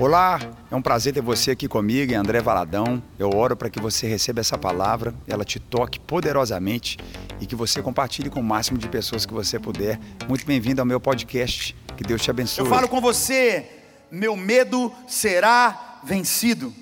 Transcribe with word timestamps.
Olá, 0.00 0.38
é 0.70 0.76
um 0.76 0.80
prazer 0.80 1.12
ter 1.12 1.20
você 1.20 1.50
aqui 1.50 1.66
comigo, 1.66 2.14
André 2.14 2.40
Valadão. 2.40 3.02
Eu 3.18 3.30
oro 3.34 3.56
para 3.56 3.68
que 3.68 3.80
você 3.80 4.06
receba 4.06 4.38
essa 4.38 4.56
palavra, 4.56 5.12
ela 5.26 5.44
te 5.44 5.58
toque 5.58 5.98
poderosamente 5.98 6.96
e 7.40 7.46
que 7.46 7.56
você 7.56 7.82
compartilhe 7.82 8.30
com 8.30 8.38
o 8.38 8.44
máximo 8.44 8.78
de 8.78 8.88
pessoas 8.88 9.26
que 9.26 9.34
você 9.34 9.58
puder. 9.58 9.98
Muito 10.28 10.46
bem-vindo 10.46 10.80
ao 10.80 10.86
meu 10.86 11.00
podcast. 11.00 11.74
Que 11.96 12.04
Deus 12.04 12.22
te 12.22 12.30
abençoe. 12.30 12.64
Eu 12.64 12.70
falo 12.70 12.86
com 12.86 13.00
você, 13.00 13.68
meu 14.08 14.36
medo 14.36 14.92
será 15.08 15.98
vencido. 16.04 16.72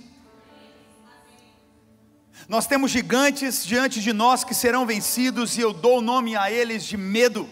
Nós 2.46 2.66
temos 2.66 2.90
gigantes 2.90 3.64
diante 3.64 4.02
de 4.02 4.12
nós 4.12 4.44
que 4.44 4.54
serão 4.54 4.84
vencidos 4.84 5.56
e 5.56 5.62
eu 5.62 5.72
dou 5.72 6.00
o 6.00 6.02
nome 6.02 6.36
a 6.36 6.52
eles 6.52 6.84
de 6.84 6.98
medo. 6.98 7.48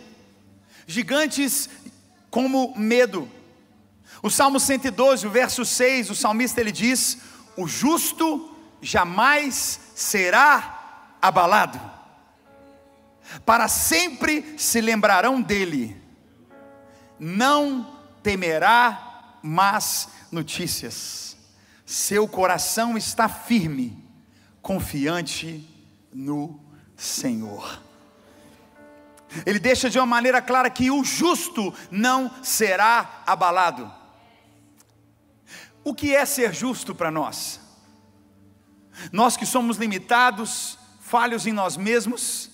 Gigantes 0.87 1.71
como 2.29 2.75
medo. 2.77 3.27
O 4.25 4.31
Salmo 4.31 4.59
112, 4.59 5.27
o 5.27 5.31
verso 5.31 5.67
6, 5.67 6.09
o 6.09 6.15
salmista 6.15 6.59
ele 6.59 6.73
diz: 6.73 7.19
O 7.59 7.69
justo 7.69 8.57
jamais 8.81 9.79
será 9.95 11.13
abalado, 11.21 11.79
para 13.45 13.69
sempre 13.69 14.55
se 14.57 14.81
lembrarão 14.81 15.43
dele, 15.43 15.95
não 17.21 17.99
temerá 18.23 19.37
más 19.43 20.09
notícias, 20.33 21.37
seu 21.85 22.27
coração 22.27 22.97
está 22.97 23.29
firme, 23.29 24.09
confiante 24.63 25.69
no 26.11 26.59
Senhor. 26.97 27.79
Ele 29.45 29.59
deixa 29.59 29.91
de 29.91 29.99
uma 29.99 30.07
maneira 30.07 30.41
clara 30.41 30.71
que 30.71 30.91
o 30.91 31.05
justo 31.05 31.75
não 31.91 32.31
será 32.43 33.23
abalado. 33.27 34.04
O 35.85 35.95
que 35.95 36.15
é 36.15 36.25
ser 36.25 36.55
justo 36.55 36.95
para 36.95 37.11
nós? 37.11 37.61
Nós 39.13 39.37
que 39.37 39.45
somos 39.45 39.77
limitados, 39.77 40.79
falhos 41.01 41.47
em 41.47 41.53
nós 41.53 41.77
mesmos, 41.77 42.51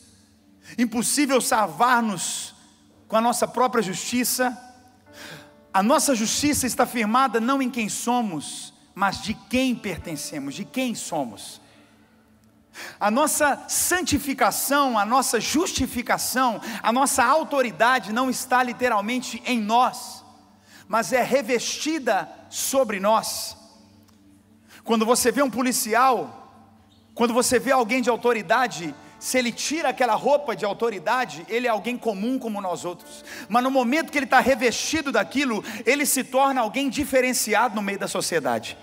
impossível 0.77 1.41
salvar-nos 1.41 2.55
com 3.07 3.17
a 3.17 3.21
nossa 3.21 3.47
própria 3.47 3.83
justiça, 3.83 4.59
a 5.73 5.83
nossa 5.83 6.15
justiça 6.15 6.67
está 6.67 6.85
firmada 6.85 7.41
não 7.41 7.63
em 7.63 7.71
quem 7.71 7.89
somos, 7.89 8.75
mas 8.95 9.23
de 9.23 9.35
quem 9.35 9.75
pertencemos, 9.75 10.55
de 10.55 10.65
quem 10.65 10.95
somos. 10.95 11.61
A 12.99 13.11
nossa 13.11 13.65
santificação, 13.69 14.99
a 14.99 15.05
nossa 15.05 15.41
justificação, 15.41 16.61
a 16.83 16.93
nossa 16.93 17.25
autoridade 17.25 18.13
não 18.13 18.29
está 18.29 18.63
literalmente 18.63 19.43
em 19.47 19.61
nós, 19.61 20.20
mas 20.91 21.13
é 21.13 21.23
revestida 21.23 22.29
sobre 22.49 22.99
nós. 22.99 23.57
Quando 24.83 25.07
você 25.07 25.31
vê 25.31 25.41
um 25.41 25.49
policial, 25.49 26.53
quando 27.15 27.33
você 27.33 27.61
vê 27.61 27.71
alguém 27.71 28.03
de 28.03 28.11
autoridade, 28.11 28.93
se 29.17 29.39
ele 29.39 29.53
tira 29.53 29.91
aquela 29.91 30.17
roupa 30.17 30.57
de 30.57 30.65
autoridade, 30.65 31.47
ele 31.49 31.69
é 31.69 31.71
alguém 31.71 31.97
comum 31.97 32.41
como 32.41 32.61
nós 32.61 32.85
outros. 32.85 33.25
Mas 33.49 33.63
no 33.63 33.71
momento 33.71 34.11
que 34.11 34.19
ele 34.19 34.25
está 34.25 34.41
revestido 34.41 35.13
daquilo, 35.13 35.63
ele 35.87 36.05
se 36.05 36.25
torna 36.25 36.61
alguém 36.61 36.91
diferenciado 36.91 37.77
no 37.77 37.83
meio 37.83 38.01
da 38.01 38.09
sociedade. 38.09 38.77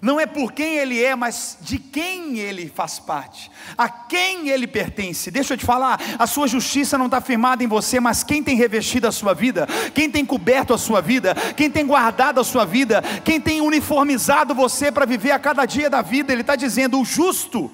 Não 0.00 0.20
é 0.20 0.26
por 0.26 0.52
quem 0.52 0.76
ele 0.76 1.02
é, 1.02 1.16
mas 1.16 1.56
de 1.60 1.78
quem 1.78 2.38
ele 2.38 2.68
faz 2.68 2.98
parte, 2.98 3.50
a 3.76 3.88
quem 3.88 4.48
ele 4.48 4.66
pertence. 4.66 5.30
Deixa 5.30 5.54
eu 5.54 5.58
te 5.58 5.64
falar, 5.64 5.98
a 6.18 6.26
sua 6.26 6.46
justiça 6.46 6.98
não 6.98 7.06
está 7.06 7.20
firmada 7.20 7.64
em 7.64 7.66
você, 7.66 7.98
mas 7.98 8.22
quem 8.22 8.42
tem 8.42 8.56
revestido 8.56 9.06
a 9.06 9.12
sua 9.12 9.34
vida, 9.34 9.66
quem 9.94 10.10
tem 10.10 10.24
coberto 10.24 10.74
a 10.74 10.78
sua 10.78 11.00
vida, 11.00 11.34
quem 11.56 11.70
tem 11.70 11.86
guardado 11.86 12.40
a 12.40 12.44
sua 12.44 12.64
vida, 12.64 13.02
quem 13.24 13.40
tem 13.40 13.60
uniformizado 13.60 14.54
você 14.54 14.92
para 14.92 15.06
viver 15.06 15.30
a 15.30 15.38
cada 15.38 15.64
dia 15.64 15.88
da 15.88 16.02
vida, 16.02 16.32
ele 16.32 16.42
está 16.42 16.56
dizendo: 16.56 17.00
o 17.00 17.04
justo, 17.04 17.70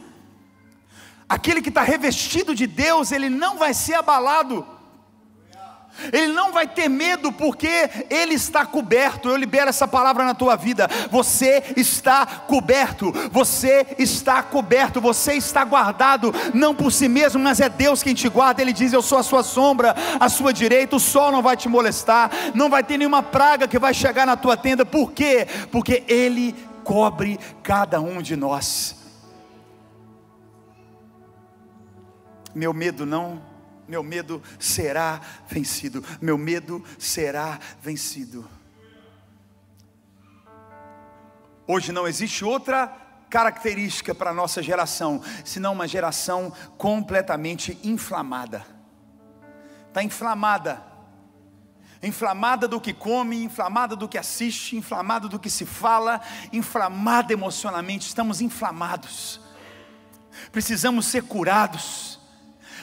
aquele 1.29 1.61
que 1.61 1.71
está 1.71 1.83
revestido 1.83 2.55
de 2.55 2.67
Deus, 2.67 3.11
ele 3.11 3.29
não 3.29 3.59
vai 3.59 3.75
ser 3.75 3.95
abalado 3.95 4.67
ele 6.13 6.33
não 6.33 6.53
vai 6.53 6.67
ter 6.67 6.89
medo 6.89 7.31
porque 7.33 7.89
ele 8.09 8.35
está 8.35 8.65
coberto. 8.65 9.29
Eu 9.29 9.37
libero 9.37 9.69
essa 9.69 9.87
palavra 9.87 10.25
na 10.25 10.35
tua 10.35 10.57
vida. 10.57 10.89
Você 11.11 11.63
está 11.77 12.25
coberto, 12.25 13.13
você 13.31 13.87
está 13.99 14.43
coberto, 14.43 15.01
você 15.01 15.35
está 15.35 15.65
guardado, 15.65 16.33
não 16.55 16.75
por 16.75 16.91
si 16.91 17.09
mesmo, 17.09 17.41
mas 17.41 17.61
é 17.61 17.69
Deus 17.69 18.03
quem 18.03 18.15
te 18.15 18.29
guarda. 18.29 18.63
Ele 18.63 18.73
diz: 18.73 18.93
Eu 18.93 19.03
sou 19.03 19.19
a 19.19 19.23
sua 19.23 19.43
sombra, 19.43 19.95
a 20.19 20.29
sua 20.29 20.53
direita, 20.53 20.97
o 20.97 21.01
sol 21.01 21.31
não 21.31 21.43
vai 21.43 21.57
te 21.57 21.69
molestar, 21.69 22.31
não 22.55 22.71
vai 22.71 22.83
ter 22.83 22.97
nenhuma 22.97 23.23
praga 23.23 23.69
que 23.69 23.79
vai 23.79 23.93
chegar 23.93 24.27
na 24.27 24.37
tua 24.37 24.57
tenda. 24.57 24.85
Por 24.85 25.13
quê? 25.13 25.47
Porque 25.71 26.05
Ele 26.09 26.55
cobre 26.83 27.39
cada 27.63 28.01
um 28.01 28.21
de 28.23 28.35
nós. 28.35 28.97
Meu 32.55 32.75
medo 32.75 33.07
não 33.07 33.52
meu 33.87 34.03
medo 34.03 34.43
será 34.59 35.21
vencido, 35.49 36.05
meu 36.21 36.39
medo 36.39 36.85
será 36.99 37.59
vencido. 37.81 38.49
Hoje 41.67 41.93
não 41.93 42.07
existe 42.07 42.45
outra 42.45 42.87
característica 43.31 44.15
para 44.15 44.31
a 44.31 44.35
nossa 44.35 44.63
geração, 44.63 45.23
senão 45.45 45.73
uma 45.73 45.89
geração 45.89 46.53
completamente 46.77 47.79
inflamada. 47.83 48.67
Está 49.89 50.03
inflamada. 50.03 50.83
Inflamada 52.03 52.67
do 52.67 52.81
que 52.81 52.93
come, 52.93 53.45
inflamada 53.45 53.95
do 53.95 54.09
que 54.09 54.19
assiste, 54.19 54.77
inflamada 54.77 55.29
do 55.29 55.39
que 55.39 55.49
se 55.49 55.65
fala, 55.65 56.21
inflamada 56.53 57.33
emocionalmente, 57.33 58.09
estamos 58.09 58.41
inflamados. 58.41 59.41
Precisamos 60.51 61.07
ser 61.07 61.23
curados 61.23 62.21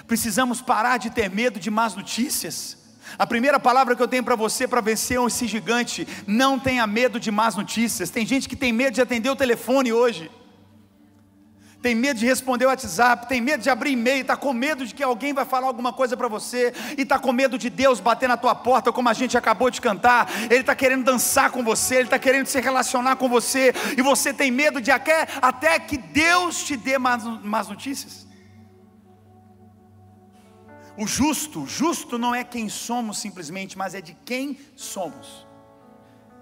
Precisamos 0.09 0.59
parar 0.59 0.97
de 0.97 1.11
ter 1.11 1.29
medo 1.29 1.59
de 1.59 1.69
más 1.69 1.95
notícias. 1.95 2.75
A 3.15 3.27
primeira 3.27 3.59
palavra 3.59 3.95
que 3.95 4.01
eu 4.01 4.07
tenho 4.07 4.23
para 4.23 4.35
você 4.35 4.67
para 4.67 4.81
vencer 4.81 5.19
esse 5.21 5.45
gigante, 5.45 6.07
não 6.25 6.57
tenha 6.57 6.87
medo 6.87 7.19
de 7.19 7.29
más 7.29 7.55
notícias. 7.55 8.09
Tem 8.09 8.25
gente 8.25 8.49
que 8.49 8.55
tem 8.55 8.73
medo 8.73 8.95
de 8.95 9.01
atender 9.01 9.29
o 9.29 9.35
telefone 9.35 9.93
hoje. 9.93 10.31
Tem 11.79 11.93
medo 11.93 12.19
de 12.19 12.25
responder 12.25 12.65
o 12.65 12.69
WhatsApp, 12.69 13.29
tem 13.29 13.39
medo 13.39 13.61
de 13.61 13.69
abrir 13.69 13.91
e-mail, 13.91 14.21
está 14.21 14.35
com 14.35 14.51
medo 14.51 14.83
de 14.83 14.95
que 14.95 15.03
alguém 15.03 15.31
vai 15.31 15.45
falar 15.45 15.67
alguma 15.67 15.93
coisa 15.93 16.17
para 16.17 16.27
você, 16.27 16.73
e 16.97 17.03
está 17.03 17.19
com 17.19 17.31
medo 17.31 17.57
de 17.57 17.69
Deus 17.69 17.99
bater 17.99 18.27
na 18.27 18.35
tua 18.35 18.55
porta, 18.55 18.91
como 18.91 19.09
a 19.09 19.13
gente 19.13 19.37
acabou 19.37 19.69
de 19.69 19.79
cantar. 19.79 20.27
Ele 20.49 20.61
está 20.61 20.75
querendo 20.75 21.05
dançar 21.05 21.51
com 21.51 21.63
você, 21.63 21.97
ele 21.97 22.03
está 22.05 22.17
querendo 22.17 22.47
se 22.47 22.59
relacionar 22.59 23.15
com 23.15 23.29
você, 23.29 23.73
e 23.95 24.01
você 24.01 24.33
tem 24.33 24.49
medo 24.49 24.81
de 24.81 24.89
até, 24.89 25.27
até 25.39 25.77
que 25.79 25.97
Deus 25.97 26.63
te 26.63 26.75
dê 26.75 26.97
más, 26.97 27.23
más 27.43 27.69
notícias. 27.69 28.28
O 30.99 31.07
justo, 31.07 31.65
justo 31.65 32.17
não 32.17 32.35
é 32.35 32.43
quem 32.43 32.67
somos 32.67 33.19
simplesmente, 33.19 33.77
mas 33.77 33.95
é 33.95 34.01
de 34.01 34.13
quem 34.25 34.59
somos, 34.75 35.47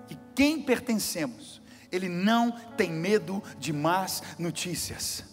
de 0.08 0.18
quem 0.34 0.60
pertencemos. 0.60 1.62
Ele 1.92 2.10
não 2.10 2.50
tem 2.76 2.92
medo 2.92 3.44
de 3.60 3.72
más 3.72 4.24
notícias. 4.40 5.24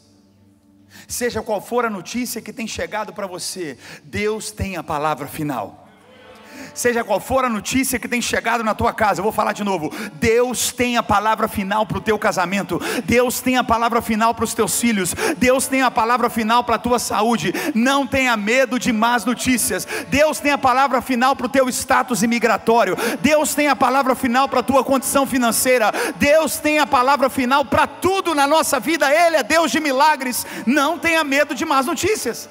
Seja 1.08 1.42
qual 1.42 1.62
for 1.62 1.86
a 1.86 1.90
notícia 1.90 2.42
que 2.42 2.52
tem 2.52 2.68
chegado 2.68 3.14
para 3.14 3.26
você, 3.26 3.78
Deus 4.04 4.50
tem 4.50 4.76
a 4.76 4.82
palavra 4.82 5.26
final 5.26 5.83
seja 6.74 7.04
qual 7.04 7.20
for 7.20 7.44
a 7.44 7.48
notícia 7.48 7.98
que 7.98 8.08
tem 8.08 8.20
chegado 8.20 8.64
na 8.64 8.74
tua 8.74 8.92
casa, 8.92 9.20
eu 9.20 9.22
vou 9.22 9.32
falar 9.32 9.52
de 9.52 9.64
novo: 9.64 9.92
Deus 10.14 10.72
tem 10.72 10.96
a 10.96 11.02
palavra 11.02 11.48
final 11.48 11.86
para 11.86 11.98
o 11.98 12.00
teu 12.00 12.18
casamento, 12.18 12.80
Deus 13.04 13.40
tem 13.40 13.56
a 13.56 13.64
palavra 13.64 14.00
final 14.02 14.34
para 14.34 14.44
os 14.44 14.54
teus 14.54 14.80
filhos, 14.80 15.14
Deus 15.36 15.66
tem 15.66 15.82
a 15.82 15.90
palavra 15.90 16.28
final 16.30 16.64
para 16.64 16.76
a 16.76 16.78
tua 16.78 16.98
saúde. 16.98 17.52
Não 17.74 18.06
tenha 18.06 18.36
medo 18.36 18.78
de 18.78 18.92
más 18.92 19.24
notícias, 19.24 19.86
Deus 20.08 20.40
tem 20.40 20.52
a 20.52 20.58
palavra 20.58 21.00
final 21.00 21.34
para 21.36 21.46
o 21.46 21.50
teu 21.50 21.68
status 21.68 22.22
imigratório, 22.22 22.96
Deus 23.20 23.54
tem 23.54 23.68
a 23.68 23.76
palavra 23.76 24.14
final 24.14 24.48
para 24.48 24.60
a 24.60 24.64
tua 24.64 24.84
condição 24.84 25.26
financeira, 25.26 25.92
Deus 26.16 26.58
tem 26.58 26.78
a 26.78 26.86
palavra 26.86 27.28
final 27.28 27.64
para 27.64 27.86
tudo 27.86 28.34
na 28.34 28.46
nossa 28.46 28.80
vida, 28.80 29.12
Ele 29.12 29.36
é 29.36 29.42
Deus 29.42 29.70
de 29.70 29.80
milagres. 29.80 30.46
Não 30.66 30.98
tenha 30.98 31.22
medo 31.24 31.54
de 31.54 31.64
más 31.64 31.86
notícias. 31.86 32.48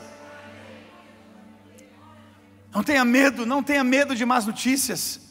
Não 2.74 2.84
tenha 2.84 3.06
medo, 3.06 3.46
não 3.46 3.62
tenha 3.62 3.84
medo 3.84 4.16
de 4.16 4.26
más 4.26 4.46
notícias. 4.46 5.22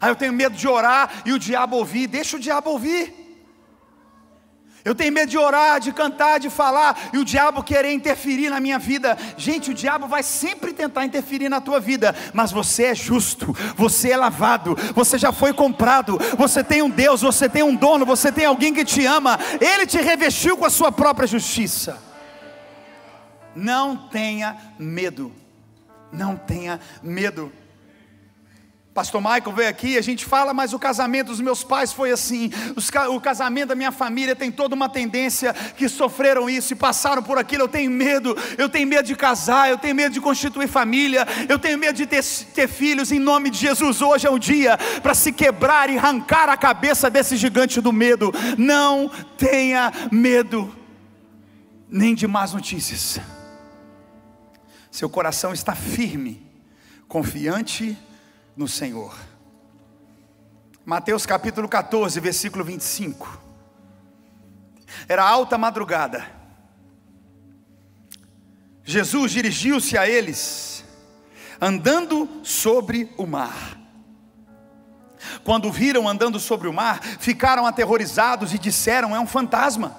Ah, 0.00 0.08
eu 0.08 0.16
tenho 0.16 0.32
medo 0.32 0.56
de 0.56 0.66
orar 0.66 1.22
e 1.24 1.32
o 1.32 1.38
diabo 1.38 1.76
ouvir. 1.76 2.06
Deixa 2.06 2.36
o 2.36 2.40
diabo 2.40 2.70
ouvir. 2.70 3.18
Eu 4.84 4.94
tenho 4.94 5.12
medo 5.12 5.28
de 5.28 5.36
orar, 5.36 5.80
de 5.80 5.92
cantar, 5.92 6.38
de 6.38 6.48
falar 6.48 7.10
e 7.12 7.18
o 7.18 7.24
diabo 7.24 7.62
querer 7.62 7.92
interferir 7.92 8.48
na 8.48 8.58
minha 8.58 8.78
vida. 8.78 9.18
Gente, 9.36 9.70
o 9.70 9.74
diabo 9.74 10.06
vai 10.06 10.22
sempre 10.22 10.72
tentar 10.72 11.04
interferir 11.04 11.48
na 11.48 11.60
tua 11.60 11.78
vida, 11.78 12.14
mas 12.32 12.52
você 12.52 12.84
é 12.84 12.94
justo, 12.94 13.54
você 13.76 14.12
é 14.12 14.16
lavado, 14.16 14.76
você 14.94 15.18
já 15.18 15.32
foi 15.32 15.52
comprado, 15.52 16.18
você 16.36 16.64
tem 16.64 16.80
um 16.80 16.88
Deus, 16.88 17.20
você 17.20 17.48
tem 17.48 17.62
um 17.62 17.74
dono, 17.74 18.06
você 18.06 18.32
tem 18.32 18.46
alguém 18.46 18.72
que 18.72 18.84
te 18.84 19.04
ama. 19.04 19.38
Ele 19.60 19.86
te 19.86 20.00
revestiu 20.00 20.56
com 20.56 20.64
a 20.64 20.70
sua 20.70 20.90
própria 20.90 21.26
justiça. 21.26 22.00
Não 23.54 24.08
tenha 24.08 24.56
medo. 24.78 25.47
Não 26.12 26.36
tenha 26.36 26.80
medo. 27.02 27.52
Pastor 28.98 29.20
Michael 29.20 29.52
veio 29.54 29.68
aqui, 29.68 29.96
a 29.96 30.02
gente 30.02 30.24
fala, 30.24 30.52
mas 30.52 30.72
o 30.72 30.78
casamento 30.78 31.28
dos 31.28 31.40
meus 31.40 31.62
pais 31.62 31.92
foi 31.92 32.10
assim. 32.10 32.50
o 33.14 33.20
casamento 33.20 33.68
da 33.68 33.76
minha 33.76 33.92
família 33.92 34.34
tem 34.34 34.50
toda 34.50 34.74
uma 34.74 34.88
tendência 34.88 35.52
que 35.52 35.88
sofreram 35.88 36.50
isso 36.50 36.72
e 36.72 36.76
passaram 36.76 37.22
por 37.22 37.38
aquilo. 37.38 37.62
Eu 37.62 37.68
tenho 37.68 37.92
medo, 37.92 38.36
eu 38.56 38.68
tenho 38.68 38.88
medo 38.88 39.06
de 39.06 39.14
casar, 39.14 39.70
eu 39.70 39.78
tenho 39.78 39.94
medo 39.94 40.14
de 40.14 40.20
constituir 40.20 40.66
família, 40.66 41.24
eu 41.48 41.60
tenho 41.60 41.78
medo 41.78 41.94
de 41.94 42.06
ter, 42.06 42.24
ter 42.52 42.66
filhos. 42.66 43.12
Em 43.12 43.20
nome 43.20 43.50
de 43.50 43.58
Jesus, 43.58 44.02
hoje 44.02 44.26
é 44.26 44.30
o 44.30 44.36
dia 44.36 44.76
para 45.00 45.14
se 45.14 45.30
quebrar 45.30 45.88
e 45.88 45.96
arrancar 45.96 46.48
a 46.48 46.56
cabeça 46.56 47.08
desse 47.08 47.36
gigante 47.36 47.80
do 47.80 47.92
medo. 47.92 48.32
Não 48.58 49.08
tenha 49.36 49.92
medo, 50.10 50.74
nem 51.88 52.16
de 52.16 52.26
más 52.26 52.52
notícias. 52.52 53.37
Seu 54.90 55.08
coração 55.08 55.52
está 55.52 55.74
firme, 55.74 56.46
confiante 57.06 57.96
no 58.56 58.66
Senhor. 58.66 59.14
Mateus 60.84 61.26
capítulo 61.26 61.68
14, 61.68 62.18
versículo 62.18 62.64
25. 62.64 63.42
Era 65.06 65.22
alta 65.22 65.58
madrugada. 65.58 66.26
Jesus 68.82 69.32
dirigiu-se 69.32 69.98
a 69.98 70.08
eles, 70.08 70.82
andando 71.60 72.40
sobre 72.42 73.12
o 73.18 73.26
mar. 73.26 73.78
Quando 75.44 75.70
viram 75.70 76.08
andando 76.08 76.40
sobre 76.40 76.68
o 76.68 76.72
mar, 76.72 77.02
ficaram 77.02 77.66
aterrorizados 77.66 78.54
e 78.54 78.58
disseram: 78.58 79.14
É 79.14 79.20
um 79.20 79.26
fantasma. 79.26 79.94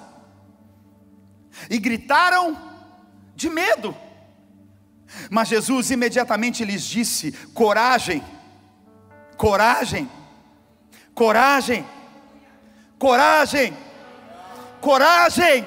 E 1.70 1.78
gritaram 1.78 2.58
de 3.36 3.50
medo. 3.50 3.96
Mas 5.30 5.48
Jesus 5.48 5.92
imediatamente 5.92 6.64
lhes 6.64 6.84
disse: 6.84 7.32
Coragem 7.54 8.24
Coragem, 9.40 10.12
coragem, 11.16 11.86
coragem, 13.00 13.74
coragem, 14.82 15.66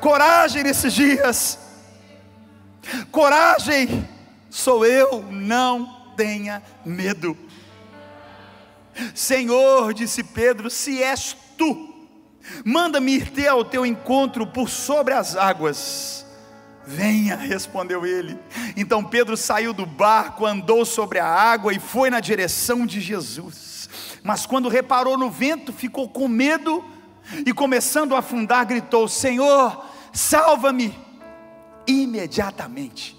coragem 0.00 0.62
nesses 0.62 0.94
dias, 0.94 1.58
coragem, 3.12 4.08
sou 4.48 4.86
eu, 4.86 5.22
não 5.30 6.14
tenha 6.16 6.62
medo. 6.86 7.36
Senhor, 9.14 9.92
disse 9.92 10.24
Pedro, 10.24 10.70
se 10.70 11.02
és 11.02 11.36
tu, 11.58 12.08
manda-me 12.64 13.12
ir 13.16 13.30
ter 13.30 13.48
ao 13.48 13.62
teu 13.62 13.84
encontro 13.84 14.46
por 14.46 14.70
sobre 14.70 15.12
as 15.12 15.36
águas. 15.36 16.17
Venha, 16.90 17.36
respondeu 17.36 18.06
ele. 18.06 18.38
Então 18.74 19.04
Pedro 19.04 19.36
saiu 19.36 19.74
do 19.74 19.84
barco, 19.84 20.46
andou 20.46 20.86
sobre 20.86 21.18
a 21.18 21.26
água 21.26 21.70
e 21.70 21.78
foi 21.78 22.08
na 22.08 22.18
direção 22.18 22.86
de 22.86 22.98
Jesus. 22.98 23.90
Mas 24.22 24.46
quando 24.46 24.70
reparou 24.70 25.18
no 25.18 25.30
vento, 25.30 25.70
ficou 25.70 26.08
com 26.08 26.26
medo 26.26 26.82
e, 27.44 27.52
começando 27.52 28.14
a 28.14 28.20
afundar, 28.20 28.66
gritou: 28.66 29.06
Senhor, 29.06 29.84
salva-me! 30.14 30.98
Imediatamente 31.86 33.18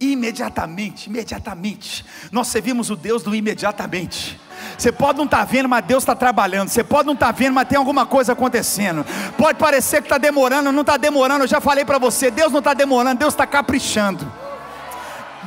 imediatamente, 0.00 1.08
imediatamente. 1.08 2.06
Nós 2.32 2.48
servimos 2.48 2.88
o 2.88 2.96
Deus 2.96 3.22
do 3.22 3.34
imediatamente. 3.34 4.40
Você 4.76 4.92
pode 4.92 5.18
não 5.18 5.24
estar 5.24 5.38
tá 5.38 5.44
vendo, 5.44 5.68
mas 5.68 5.84
Deus 5.84 6.02
está 6.02 6.14
trabalhando. 6.14 6.68
Você 6.68 6.84
pode 6.84 7.06
não 7.06 7.14
estar 7.14 7.26
tá 7.26 7.32
vendo, 7.32 7.54
mas 7.54 7.68
tem 7.68 7.78
alguma 7.78 8.06
coisa 8.06 8.32
acontecendo. 8.32 9.04
Pode 9.36 9.58
parecer 9.58 10.00
que 10.00 10.06
está 10.06 10.18
demorando, 10.18 10.72
não 10.72 10.82
está 10.82 10.96
demorando. 10.96 11.44
Eu 11.44 11.48
já 11.48 11.60
falei 11.60 11.84
para 11.84 11.98
você: 11.98 12.30
Deus 12.30 12.52
não 12.52 12.58
está 12.60 12.74
demorando, 12.74 13.18
Deus 13.18 13.32
está 13.34 13.46
caprichando. 13.46 14.30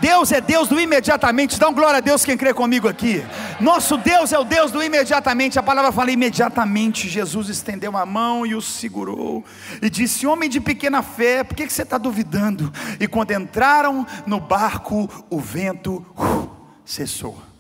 Deus 0.04 0.34
é 0.34 0.42
Deus 0.42 0.68
do 0.68 0.78
imediatamente. 0.82 1.58
Dá 1.58 1.70
um 1.70 1.74
glória 1.74 2.00
a 2.00 2.02
Deus 2.02 2.26
quem 2.26 2.36
crê 2.36 2.54
comigo 2.54 2.90
aqui. 2.90 3.24
Nosso 3.62 3.96
Deus 3.96 4.34
é 4.34 4.38
o 4.38 4.44
Deus 4.44 4.70
do 4.70 4.84
imediatamente. 4.84 5.58
A 5.58 5.64
palavra 5.64 5.94
fala 5.94 6.12
imediatamente. 6.12 7.08
Jesus 7.08 7.48
estendeu 7.48 7.96
a 7.96 8.06
mão 8.06 8.46
e 8.46 8.54
o 8.54 8.62
segurou 8.62 9.46
e 9.82 9.90
disse: 9.90 10.28
Homem 10.28 10.50
de 10.50 10.60
pequena 10.60 11.02
fé, 11.02 11.42
por 11.42 11.56
que, 11.56 11.66
que 11.66 11.72
você 11.72 11.84
está 11.84 11.98
duvidando? 11.98 12.70
E 13.00 13.08
quando 13.08 13.32
entraram 13.32 14.06
no 14.26 14.42
barco, 14.42 15.10
o 15.30 15.40
vento 15.40 16.06
uh, 16.18 16.50
cessou 16.84 17.53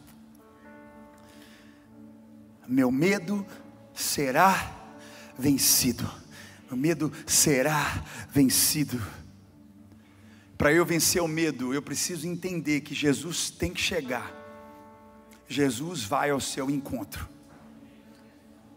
meu 2.74 2.90
medo 2.90 3.46
será 3.94 4.72
vencido. 5.38 6.10
Meu 6.68 6.76
medo 6.76 7.14
será 7.28 8.04
vencido. 8.32 9.00
Para 10.58 10.74
eu 10.74 10.84
vencer 10.84 11.22
o 11.22 11.28
medo, 11.28 11.72
eu 11.72 11.84
preciso 11.84 12.28
entender 12.28 12.82
que 12.82 12.96
Jesus 12.96 13.52
tem 13.52 13.72
que 13.72 13.80
chegar. 13.80 14.32
Jesus 15.48 16.04
vai 16.04 16.32
ao 16.32 16.40
seu 16.40 16.68
encontro. 16.68 17.30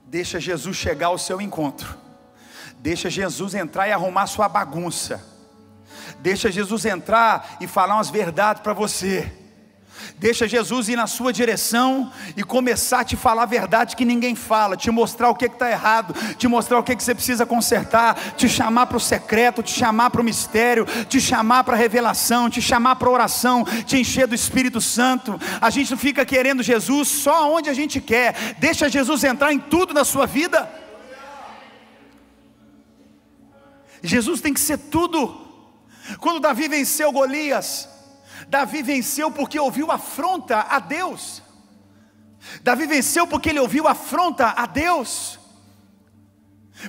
Deixa 0.06 0.38
Jesus 0.38 0.76
chegar 0.76 1.06
ao 1.06 1.18
seu 1.18 1.40
encontro. 1.40 1.96
Deixa 2.78 3.08
Jesus 3.08 3.54
entrar 3.54 3.88
e 3.88 3.92
arrumar 3.92 4.26
sua 4.26 4.46
bagunça. 4.46 5.24
Deixa 6.20 6.52
Jesus 6.52 6.84
entrar 6.84 7.56
e 7.62 7.66
falar 7.66 7.94
umas 7.94 8.10
verdades 8.10 8.62
para 8.62 8.74
você. 8.74 9.45
Deixa 10.18 10.48
Jesus 10.48 10.88
ir 10.88 10.96
na 10.96 11.06
sua 11.06 11.30
direção 11.30 12.10
e 12.34 12.42
começar 12.42 13.00
a 13.00 13.04
te 13.04 13.16
falar 13.16 13.42
a 13.42 13.46
verdade 13.46 13.94
que 13.94 14.04
ninguém 14.04 14.34
fala, 14.34 14.74
te 14.74 14.90
mostrar 14.90 15.28
o 15.28 15.34
que 15.34 15.44
está 15.44 15.70
errado, 15.70 16.14
te 16.38 16.48
mostrar 16.48 16.78
o 16.78 16.82
que, 16.82 16.96
que 16.96 17.04
você 17.04 17.14
precisa 17.14 17.44
consertar, 17.44 18.34
te 18.34 18.48
chamar 18.48 18.86
para 18.86 18.96
o 18.96 19.00
secreto, 19.00 19.62
te 19.62 19.72
chamar 19.72 20.08
para 20.08 20.22
o 20.22 20.24
mistério, 20.24 20.86
te 21.06 21.20
chamar 21.20 21.64
para 21.64 21.74
a 21.74 21.78
revelação, 21.78 22.48
te 22.48 22.62
chamar 22.62 22.96
para 22.96 23.08
a 23.08 23.12
oração, 23.12 23.62
te 23.84 23.98
encher 23.98 24.26
do 24.26 24.34
Espírito 24.34 24.80
Santo. 24.80 25.38
A 25.60 25.68
gente 25.68 25.90
não 25.90 25.98
fica 25.98 26.24
querendo 26.24 26.62
Jesus 26.62 27.08
só 27.08 27.52
onde 27.52 27.68
a 27.68 27.74
gente 27.74 28.00
quer, 28.00 28.56
deixa 28.58 28.88
Jesus 28.88 29.22
entrar 29.22 29.52
em 29.52 29.58
tudo 29.58 29.92
na 29.92 30.04
sua 30.04 30.24
vida. 30.24 30.66
Jesus 34.02 34.40
tem 34.40 34.54
que 34.54 34.60
ser 34.60 34.78
tudo. 34.78 35.42
Quando 36.20 36.40
Davi 36.40 36.68
venceu 36.68 37.12
Golias, 37.12 37.95
Davi 38.48 38.82
venceu 38.82 39.30
porque 39.30 39.58
ouviu 39.58 39.90
afronta 39.90 40.60
a 40.60 40.78
Deus. 40.78 41.42
Davi 42.62 42.86
venceu 42.86 43.26
porque 43.26 43.50
ele 43.50 43.60
ouviu 43.60 43.88
afronta 43.88 44.54
a 44.56 44.66
Deus 44.66 45.38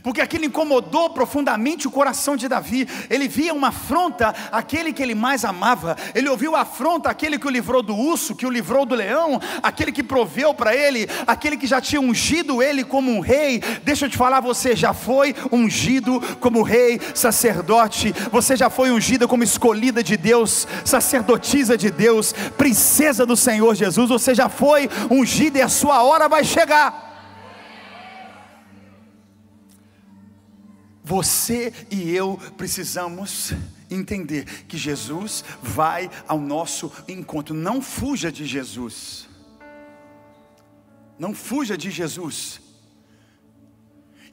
porque 0.04 0.22
aquilo 0.22 0.46
incomodou 0.46 1.10
profundamente 1.10 1.88
o 1.88 1.92
coração 1.92 2.36
de 2.36 2.48
Davi. 2.48 2.88
Ele 3.10 3.28
via 3.28 3.54
uma 3.54 3.70
afronta 3.70 4.34
àquele 4.52 4.94
que 4.94 5.02
ele 5.02 5.16
mais 5.16 5.46
amava. 5.46 5.96
Ele 6.14 6.30
ouviu 6.30 6.56
a 6.56 6.62
afronta 6.62 7.10
àquele 7.10 7.40
que 7.40 7.48
o 7.48 7.50
livrou 7.50 7.82
do 7.82 7.96
urso, 7.96 8.36
que 8.36 8.46
o 8.46 8.50
livrou 8.50 8.86
do 8.86 8.96
leão, 8.96 9.40
aquele 9.64 9.92
que 9.92 10.04
proveu 10.04 10.54
para 10.54 10.76
ele, 10.76 11.08
aquele 11.26 11.58
que 11.58 11.68
já 11.68 11.80
tinha 11.82 12.02
ungido 12.02 12.62
ele 12.62 12.84
como 12.84 13.12
um 13.12 13.20
rei. 13.20 13.62
Deixa 13.84 14.06
eu 14.06 14.10
te 14.10 14.18
falar, 14.18 14.40
você 14.42 14.76
já 14.76 14.94
foi 14.94 15.36
ungido 15.52 16.22
como 16.40 16.64
rei, 16.64 17.00
sacerdote. 17.14 18.14
Você 18.32 18.56
já 18.56 18.70
foi 18.70 18.92
ungida 18.92 19.28
como 19.28 19.44
escolhida 19.44 20.04
de 20.04 20.18
Deus, 20.18 20.68
sacerdotisa 20.84 21.78
de 21.78 21.90
Deus, 21.90 22.34
princesa 22.58 23.26
do 23.26 23.36
Senhor 23.36 23.74
Jesus. 23.76 24.10
Você 24.10 24.36
já 24.36 24.50
foi 24.50 24.90
ungida 25.10 25.60
e 25.60 25.62
a 25.62 25.70
sua 25.70 26.04
hora 26.04 26.28
vai 26.28 26.44
chegar. 26.44 27.07
Você 31.08 31.74
e 31.90 32.14
eu 32.14 32.38
precisamos 32.58 33.54
entender 33.90 34.44
que 34.66 34.78
Jesus 34.78 35.42
vai 35.64 36.12
ao 36.28 36.38
nosso 36.38 36.92
encontro. 37.08 37.56
Não 37.56 37.82
fuja 37.82 38.30
de 38.30 38.46
Jesus. 38.46 39.26
Não 41.18 41.34
fuja 41.34 41.78
de 41.78 41.90
Jesus. 41.90 42.60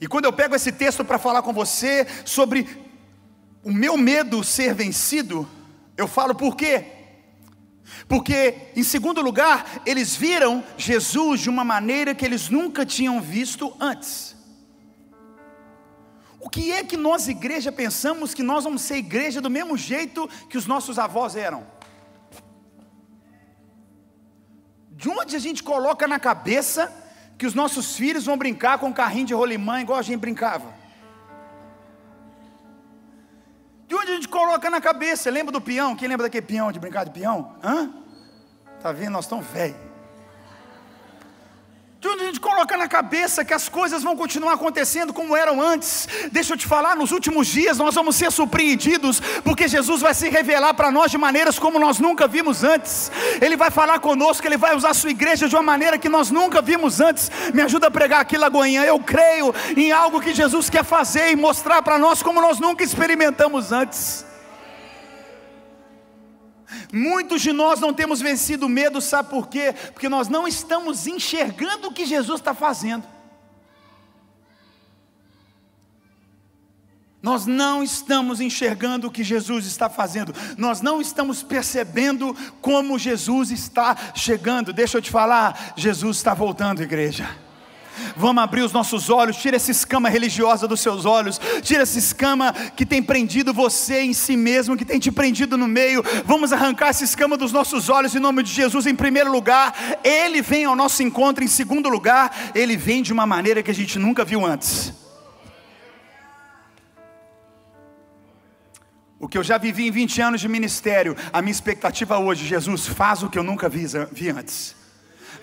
E 0.01 0.05
quando 0.05 0.25
eu 0.25 0.33
pego 0.33 0.53
esse 0.53 0.69
texto 0.69 1.05
para 1.05 1.17
falar 1.17 1.43
com 1.43 1.53
você 1.53 2.05
sobre 2.25 2.67
o 3.63 3.71
meu 3.71 3.95
medo 3.95 4.43
ser 4.43 4.73
vencido, 4.73 5.47
eu 5.95 6.09
falo 6.09 6.35
por 6.35 6.57
quê? 6.57 6.87
Porque, 8.05 8.53
em 8.75 8.83
segundo 8.83 9.21
lugar, 9.21 9.81
eles 9.85 10.13
viram 10.13 10.61
Jesus 10.77 11.39
de 11.39 11.49
uma 11.49 11.63
maneira 11.63 12.13
que 12.13 12.25
eles 12.25 12.49
nunca 12.49 12.85
tinham 12.85 13.21
visto 13.21 13.73
antes. 13.79 14.34
O 16.45 16.49
que 16.49 16.71
é 16.71 16.83
que 16.83 16.95
nós, 16.95 17.27
igreja, 17.27 17.71
pensamos 17.71 18.35
que 18.35 18.43
nós 18.43 18.63
vamos 18.63 18.83
ser 18.83 18.97
igreja 18.97 19.41
do 19.41 19.49
mesmo 19.49 19.75
jeito 19.75 20.29
que 20.47 20.59
os 20.59 20.67
nossos 20.67 20.99
avós 20.99 21.35
eram? 21.35 21.65
De 24.91 25.09
onde 25.09 25.35
a 25.35 25.39
gente 25.39 25.63
coloca 25.63 26.07
na 26.07 26.19
cabeça 26.19 26.93
que 27.35 27.47
os 27.47 27.55
nossos 27.55 27.95
filhos 27.95 28.27
vão 28.27 28.37
brincar 28.37 28.77
com 28.77 28.89
um 28.89 28.93
carrinho 28.93 29.25
de 29.25 29.33
rolimã 29.33 29.81
igual 29.81 29.97
a 29.97 30.03
gente 30.03 30.19
brincava? 30.19 30.71
De 33.87 33.95
onde 33.95 34.11
a 34.11 34.13
gente 34.13 34.27
coloca 34.27 34.69
na 34.69 34.79
cabeça? 34.79 35.31
Lembra 35.31 35.51
do 35.51 35.59
peão? 35.59 35.95
Quem 35.95 36.07
lembra 36.07 36.27
daquele 36.27 36.45
peão, 36.45 36.71
de 36.71 36.79
brincar 36.79 37.05
de 37.05 37.11
peão? 37.11 37.55
Hã? 37.63 37.91
Tá 38.83 38.91
vendo? 38.91 39.13
Nós 39.13 39.25
estamos 39.25 39.47
velhos. 39.47 39.94
Onde 42.07 42.23
a 42.23 42.25
gente 42.25 42.35
te 42.35 42.39
coloca 42.39 42.77
na 42.77 42.87
cabeça 42.87 43.43
que 43.43 43.53
as 43.53 43.67
coisas 43.69 44.03
vão 44.03 44.15
continuar 44.15 44.53
acontecendo 44.53 45.13
como 45.13 45.35
eram 45.35 45.61
antes. 45.61 46.07
Deixa 46.31 46.53
eu 46.53 46.57
te 46.57 46.67
falar, 46.67 46.95
nos 46.95 47.11
últimos 47.11 47.47
dias 47.47 47.77
nós 47.77 47.95
vamos 47.95 48.15
ser 48.15 48.31
surpreendidos, 48.31 49.19
porque 49.43 49.67
Jesus 49.67 50.01
vai 50.01 50.13
se 50.13 50.29
revelar 50.29 50.73
para 50.73 50.91
nós 50.91 51.09
de 51.11 51.17
maneiras 51.17 51.57
como 51.57 51.79
nós 51.79 51.99
nunca 51.99 52.27
vimos 52.27 52.63
antes. 52.63 53.11
Ele 53.41 53.57
vai 53.57 53.71
falar 53.71 53.99
conosco, 53.99 54.45
ele 54.45 54.57
vai 54.57 54.75
usar 54.75 54.89
a 54.89 54.93
sua 54.93 55.09
igreja 55.09 55.47
de 55.47 55.55
uma 55.55 55.63
maneira 55.63 55.97
que 55.97 56.09
nós 56.09 56.29
nunca 56.29 56.61
vimos 56.61 56.99
antes. 56.99 57.31
Me 57.53 57.61
ajuda 57.61 57.87
a 57.87 57.91
pregar 57.91 58.21
aqui, 58.21 58.37
Lagoinha. 58.37 58.83
Eu 58.83 58.99
creio 58.99 59.53
em 59.75 59.91
algo 59.91 60.21
que 60.21 60.33
Jesus 60.33 60.69
quer 60.69 60.83
fazer 60.83 61.31
e 61.31 61.35
mostrar 61.35 61.81
para 61.81 61.97
nós 61.97 62.21
como 62.21 62.41
nós 62.41 62.59
nunca 62.59 62.83
experimentamos 62.83 63.71
antes. 63.71 64.25
Muitos 66.91 67.41
de 67.41 67.51
nós 67.51 67.79
não 67.79 67.93
temos 67.93 68.21
vencido 68.21 68.65
o 68.65 68.69
medo, 68.69 69.01
sabe 69.01 69.29
por 69.29 69.47
quê? 69.47 69.73
Porque 69.93 70.09
nós 70.09 70.27
não 70.27 70.47
estamos 70.47 71.07
enxergando 71.07 71.87
o 71.87 71.93
que 71.93 72.05
Jesus 72.05 72.39
está 72.39 72.53
fazendo. 72.53 73.15
Nós 77.25 77.47
não 77.47 77.81
estamos 77.81 78.39
enxergando 78.39 79.07
o 79.07 79.11
que 79.11 79.23
Jesus 79.23 79.65
está 79.65 79.89
fazendo, 79.89 80.31
nós 80.59 80.79
não 80.79 81.01
estamos 81.01 81.41
percebendo 81.41 82.35
como 82.61 82.99
Jesus 82.99 83.49
está 83.49 83.97
chegando. 84.13 84.71
Deixa 84.71 84.99
eu 84.99 85.01
te 85.01 85.09
falar, 85.09 85.73
Jesus 85.75 86.17
está 86.17 86.35
voltando, 86.35 86.83
igreja. 86.83 87.44
Vamos 88.15 88.43
abrir 88.43 88.61
os 88.61 88.71
nossos 88.71 89.09
olhos, 89.09 89.37
tira 89.37 89.55
essa 89.55 89.71
escama 89.71 90.09
religiosa 90.09 90.67
dos 90.67 90.79
seus 90.79 91.05
olhos, 91.05 91.39
tira 91.61 91.83
essa 91.83 91.97
escama 91.97 92.53
que 92.53 92.85
tem 92.85 93.01
prendido 93.01 93.53
você 93.53 94.01
em 94.01 94.13
si 94.13 94.35
mesmo, 94.37 94.77
que 94.77 94.85
tem 94.85 94.99
te 94.99 95.11
prendido 95.11 95.57
no 95.57 95.67
meio. 95.67 96.03
Vamos 96.25 96.53
arrancar 96.53 96.89
essa 96.89 97.03
escama 97.03 97.37
dos 97.37 97.51
nossos 97.51 97.89
olhos 97.89 98.15
em 98.15 98.19
nome 98.19 98.43
de 98.43 98.51
Jesus, 98.51 98.85
em 98.85 98.95
primeiro 98.95 99.31
lugar. 99.31 99.73
Ele 100.03 100.41
vem 100.41 100.65
ao 100.65 100.75
nosso 100.75 101.03
encontro, 101.03 101.43
em 101.43 101.47
segundo 101.47 101.89
lugar, 101.89 102.51
ele 102.53 102.77
vem 102.77 103.01
de 103.01 103.13
uma 103.13 103.25
maneira 103.25 103.61
que 103.63 103.71
a 103.71 103.75
gente 103.75 103.97
nunca 103.99 104.23
viu 104.23 104.45
antes. 104.45 104.93
O 109.19 109.27
que 109.27 109.37
eu 109.37 109.43
já 109.43 109.57
vivi 109.57 109.87
em 109.87 109.91
20 109.91 110.21
anos 110.21 110.41
de 110.41 110.47
ministério, 110.47 111.15
a 111.33 111.41
minha 111.41 111.51
expectativa 111.51 112.19
hoje, 112.19 112.45
Jesus, 112.45 112.85
faz 112.85 113.23
o 113.23 113.29
que 113.29 113.39
eu 113.39 113.43
nunca 113.43 113.67
vi, 113.67 113.85
vi 114.11 114.29
antes 114.29 114.84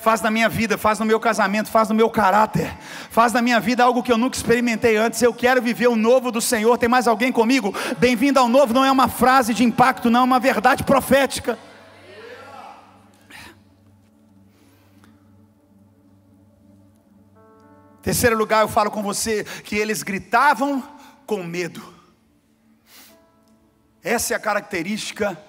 faz 0.03 0.21
na 0.21 0.33
minha 0.33 0.49
vida, 0.49 0.77
faz 0.77 0.99
no 0.99 1.07
meu 1.07 1.21
casamento, 1.21 1.71
faz 1.71 1.89
no 1.89 1.95
meu 1.95 2.11
caráter, 2.11 2.77
faz 3.09 3.33
na 3.33 3.41
minha 3.41 3.61
vida 3.61 3.85
algo 3.85 4.03
que 4.03 4.11
eu 4.11 4.19
nunca 4.19 4.37
experimentei 4.37 4.97
antes. 4.97 5.23
Eu 5.23 5.33
quero 5.33 5.63
viver 5.63 5.87
o 5.87 5.95
novo 5.95 6.33
do 6.33 6.41
Senhor. 6.41 6.77
Tem 6.77 6.89
mais 6.89 7.07
alguém 7.07 7.31
comigo? 7.31 7.73
Bem-vindo 7.99 8.41
ao 8.41 8.49
novo 8.49 8.75
não 8.75 8.85
é 8.85 8.91
uma 8.91 9.07
frase 9.09 9.55
de 9.55 9.63
impacto, 9.63 10.11
não, 10.11 10.21
é 10.21 10.25
uma 10.25 10.41
verdade 10.41 10.83
profética. 10.83 11.57
Terceiro 18.03 18.37
lugar, 18.37 18.63
eu 18.63 18.69
falo 18.69 18.91
com 18.91 19.01
você 19.05 19.45
que 19.63 19.77
eles 19.77 20.03
gritavam 20.03 20.83
com 21.25 21.45
medo. 21.45 21.81
Essa 24.03 24.35
é 24.35 24.37
a 24.37 24.41
característica 24.41 25.41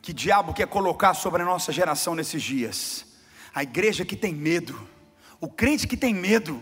que 0.00 0.12
o 0.12 0.14
diabo 0.14 0.54
quer 0.54 0.66
colocar 0.66 1.12
sobre 1.12 1.42
a 1.42 1.44
nossa 1.44 1.70
geração 1.70 2.14
nesses 2.14 2.42
dias. 2.42 3.15
A 3.56 3.62
igreja 3.62 4.04
que 4.04 4.14
tem 4.14 4.34
medo, 4.34 4.78
o 5.40 5.48
crente 5.48 5.88
que 5.88 5.96
tem 5.96 6.12
medo, 6.12 6.60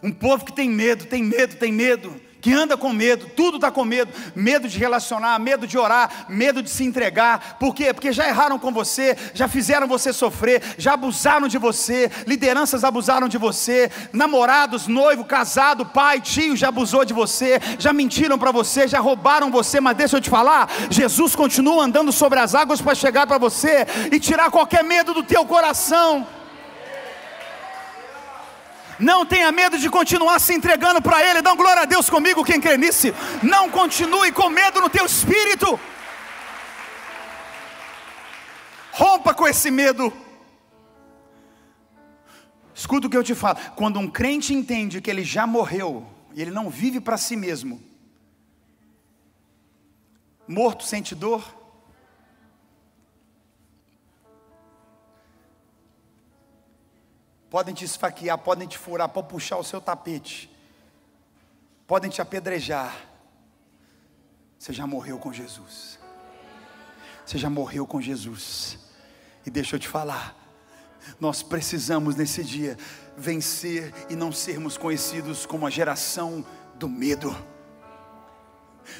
um 0.00 0.12
povo 0.12 0.44
que 0.44 0.52
tem 0.52 0.70
medo, 0.70 1.06
tem 1.06 1.24
medo, 1.24 1.56
tem 1.56 1.72
medo, 1.72 2.20
que 2.40 2.52
anda 2.52 2.76
com 2.76 2.92
medo, 2.92 3.26
tudo 3.36 3.56
está 3.56 3.70
com 3.70 3.84
medo, 3.84 4.12
medo 4.34 4.68
de 4.68 4.78
relacionar, 4.78 5.38
medo 5.38 5.66
de 5.66 5.76
orar, 5.76 6.26
medo 6.28 6.62
de 6.62 6.70
se 6.70 6.84
entregar, 6.84 7.56
por 7.58 7.74
quê? 7.74 7.92
Porque 7.92 8.12
já 8.12 8.28
erraram 8.28 8.58
com 8.58 8.72
você, 8.72 9.16
já 9.34 9.48
fizeram 9.48 9.86
você 9.86 10.12
sofrer, 10.12 10.62
já 10.78 10.94
abusaram 10.94 11.48
de 11.48 11.58
você, 11.58 12.10
lideranças 12.26 12.84
abusaram 12.84 13.28
de 13.28 13.38
você, 13.38 13.90
namorados, 14.12 14.86
noivo, 14.86 15.24
casado, 15.24 15.86
pai, 15.86 16.20
tio 16.20 16.56
já 16.56 16.68
abusou 16.68 17.04
de 17.04 17.12
você, 17.12 17.60
já 17.78 17.92
mentiram 17.92 18.38
para 18.38 18.52
você, 18.52 18.86
já 18.86 19.00
roubaram 19.00 19.50
você, 19.50 19.80
mas 19.80 19.96
deixa 19.96 20.16
eu 20.16 20.20
te 20.20 20.30
falar, 20.30 20.70
Jesus 20.90 21.34
continua 21.34 21.84
andando 21.84 22.12
sobre 22.12 22.38
as 22.38 22.54
águas 22.54 22.80
para 22.80 22.94
chegar 22.94 23.26
para 23.26 23.38
você 23.38 23.86
e 24.12 24.20
tirar 24.20 24.50
qualquer 24.50 24.84
medo 24.84 25.12
do 25.12 25.22
teu 25.22 25.44
coração. 25.44 26.37
Não 28.98 29.24
tenha 29.24 29.52
medo 29.52 29.78
de 29.78 29.88
continuar 29.88 30.38
se 30.40 30.52
entregando 30.54 31.00
para 31.00 31.22
Ele. 31.24 31.40
Dá 31.40 31.54
glória 31.54 31.82
a 31.82 31.86
Deus 31.86 32.10
comigo, 32.10 32.44
quem 32.44 32.60
crê 32.60 32.76
nisso. 32.76 33.08
Não 33.42 33.70
continue 33.70 34.32
com 34.32 34.48
medo 34.48 34.80
no 34.80 34.90
teu 34.90 35.06
espírito. 35.06 35.78
Rompa 38.92 39.32
com 39.32 39.46
esse 39.46 39.70
medo. 39.70 40.12
Escuta 42.74 43.06
o 43.06 43.10
que 43.10 43.16
eu 43.16 43.24
te 43.24 43.34
falo. 43.34 43.58
Quando 43.76 43.98
um 43.98 44.08
crente 44.08 44.52
entende 44.52 45.00
que 45.00 45.10
ele 45.10 45.24
já 45.24 45.46
morreu 45.46 46.06
e 46.34 46.42
ele 46.42 46.50
não 46.50 46.68
vive 46.68 47.00
para 47.00 47.16
si 47.16 47.36
mesmo, 47.36 47.82
morto 50.46 50.84
sente 50.84 51.14
dor, 51.14 51.57
podem 57.50 57.74
te 57.74 57.84
esfaquear, 57.84 58.38
podem 58.38 58.68
te 58.68 58.76
furar, 58.76 59.08
podem 59.08 59.30
puxar 59.30 59.56
o 59.56 59.64
seu 59.64 59.80
tapete, 59.80 60.50
podem 61.86 62.10
te 62.10 62.20
apedrejar. 62.20 62.94
Você 64.58 64.72
já 64.72 64.86
morreu 64.86 65.18
com 65.18 65.32
Jesus. 65.32 65.98
Você 67.24 67.38
já 67.38 67.48
morreu 67.48 67.86
com 67.86 68.00
Jesus. 68.00 68.78
E 69.46 69.50
deixa 69.50 69.76
eu 69.76 69.80
te 69.80 69.88
falar, 69.88 70.36
nós 71.20 71.42
precisamos 71.42 72.16
nesse 72.16 72.44
dia 72.44 72.76
vencer 73.16 73.94
e 74.10 74.16
não 74.16 74.30
sermos 74.30 74.76
conhecidos 74.76 75.46
como 75.46 75.66
a 75.66 75.70
geração 75.70 76.44
do 76.74 76.88
medo. 76.88 77.34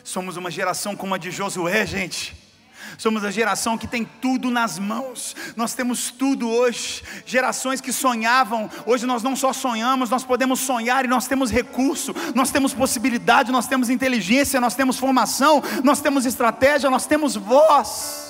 Somos 0.04 0.36
uma 0.36 0.50
geração 0.50 0.96
como 0.96 1.14
a 1.14 1.18
de 1.18 1.30
Josué, 1.30 1.84
gente 1.86 2.47
Somos 2.96 3.24
a 3.24 3.30
geração 3.30 3.78
que 3.78 3.86
tem 3.86 4.04
tudo 4.20 4.50
nas 4.50 4.78
mãos. 4.78 5.34
Nós 5.56 5.74
temos 5.74 6.10
tudo 6.10 6.48
hoje. 6.48 7.02
Gerações 7.26 7.80
que 7.80 7.92
sonhavam, 7.92 8.70
hoje 8.86 9.06
nós 9.06 9.22
não 9.22 9.36
só 9.36 9.52
sonhamos, 9.52 10.10
nós 10.10 10.24
podemos 10.24 10.60
sonhar 10.60 11.04
e 11.04 11.08
nós 11.08 11.26
temos 11.26 11.50
recurso, 11.50 12.14
nós 12.34 12.50
temos 12.50 12.74
possibilidade, 12.74 13.52
nós 13.52 13.66
temos 13.66 13.90
inteligência, 13.90 14.60
nós 14.60 14.74
temos 14.74 14.98
formação, 14.98 15.62
nós 15.82 16.00
temos 16.00 16.26
estratégia, 16.26 16.90
nós 16.90 17.06
temos 17.06 17.36
voz. 17.36 18.27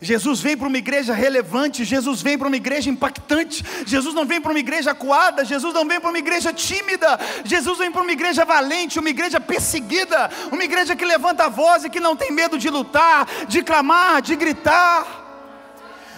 Jesus 0.00 0.40
vem 0.40 0.56
para 0.56 0.68
uma 0.68 0.78
igreja 0.78 1.14
relevante, 1.14 1.84
Jesus 1.84 2.20
vem 2.20 2.36
para 2.36 2.48
uma 2.48 2.56
igreja 2.56 2.90
impactante, 2.90 3.64
Jesus 3.86 4.14
não 4.14 4.24
vem 4.24 4.40
para 4.40 4.50
uma 4.50 4.58
igreja 4.58 4.90
acuada, 4.90 5.44
Jesus 5.44 5.72
não 5.72 5.86
vem 5.86 6.00
para 6.00 6.10
uma 6.10 6.18
igreja 6.18 6.52
tímida, 6.52 7.18
Jesus 7.44 7.78
vem 7.78 7.90
para 7.90 8.02
uma 8.02 8.12
igreja 8.12 8.44
valente, 8.44 8.98
uma 8.98 9.10
igreja 9.10 9.40
perseguida, 9.40 10.30
uma 10.50 10.64
igreja 10.64 10.94
que 10.96 11.04
levanta 11.04 11.44
a 11.44 11.48
voz 11.48 11.84
e 11.84 11.90
que 11.90 12.00
não 12.00 12.16
tem 12.16 12.30
medo 12.30 12.58
de 12.58 12.68
lutar, 12.68 13.26
de 13.48 13.62
clamar, 13.62 14.20
de 14.20 14.36
gritar. 14.36 15.23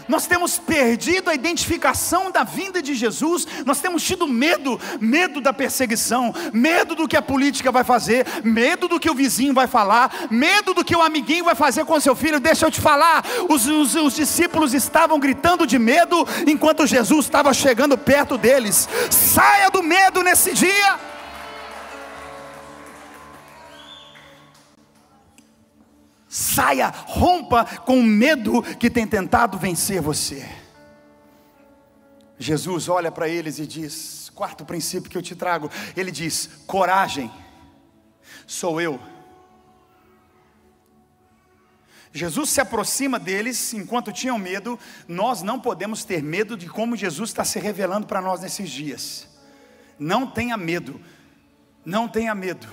Nós 0.09 0.27
temos 0.27 0.59
perdido 0.59 1.31
a 1.31 1.35
identificação 1.35 2.31
da 2.31 2.45
vinda 2.45 2.81
de 2.81 2.95
Jesus, 2.95 3.47
nós 3.65 3.81
temos 3.81 4.03
tido 4.03 4.27
medo, 4.27 4.81
medo 5.01 5.41
da 5.41 5.53
perseguição, 5.53 6.35
medo 6.53 6.95
do 6.95 7.09
que 7.09 7.17
a 7.17 7.23
política 7.23 7.73
vai 7.73 7.85
fazer, 7.85 8.27
medo 8.45 8.89
do 8.89 9.01
que 9.01 9.11
o 9.11 9.15
vizinho 9.15 9.55
vai 9.55 9.67
falar, 9.67 10.27
medo 10.31 10.75
do 10.75 10.85
que 10.85 10.95
o 10.95 11.03
amiguinho 11.03 11.45
vai 11.45 11.55
fazer 11.55 11.85
com 11.85 11.99
seu 12.01 12.15
filho. 12.15 12.41
Deixa 12.41 12.67
eu 12.67 12.71
te 12.71 12.81
falar, 12.81 13.25
os, 13.49 13.67
os, 13.67 13.95
os 13.95 14.15
discípulos 14.15 14.75
estavam 14.75 15.19
gritando 15.19 15.67
de 15.67 15.79
medo 15.79 16.27
enquanto 16.47 16.87
Jesus 16.87 17.27
estava 17.27 17.53
chegando 17.53 17.99
perto 17.99 18.39
deles. 18.39 18.89
Saia 19.11 19.71
do 19.71 19.83
medo 19.83 20.23
nesse 20.23 20.53
dia. 20.53 21.16
Saia, 26.39 26.91
rompa 26.91 27.65
com 27.65 27.99
o 27.99 28.03
medo 28.03 28.63
que 28.63 28.91
tem 28.91 29.07
tentado 29.07 29.57
vencer 29.57 30.03
você. 30.03 30.47
Jesus 32.39 32.91
olha 32.91 33.11
para 33.11 33.27
eles 33.27 33.59
e 33.59 33.67
diz: 33.67 34.31
quarto 34.35 34.63
princípio 34.63 35.11
que 35.11 35.17
eu 35.17 35.23
te 35.23 35.35
trago, 35.35 35.71
ele 35.97 36.11
diz: 36.11 36.51
coragem, 36.67 37.33
sou 38.47 38.79
eu. 38.79 39.01
Jesus 42.13 42.51
se 42.51 42.61
aproxima 42.61 43.19
deles 43.19 43.73
enquanto 43.73 44.13
tinham 44.13 44.39
medo, 44.39 44.79
nós 45.09 45.41
não 45.41 45.59
podemos 45.59 46.05
ter 46.05 46.23
medo 46.23 46.55
de 46.55 46.69
como 46.69 46.95
Jesus 46.97 47.31
está 47.31 47.45
se 47.45 47.59
revelando 47.59 48.07
para 48.07 48.21
nós 48.21 48.43
nesses 48.43 48.69
dias. 48.69 49.27
Não 49.99 50.27
tenha 50.27 50.59
medo, 50.59 51.01
não 51.83 52.07
tenha 52.07 52.35
medo. 52.35 52.69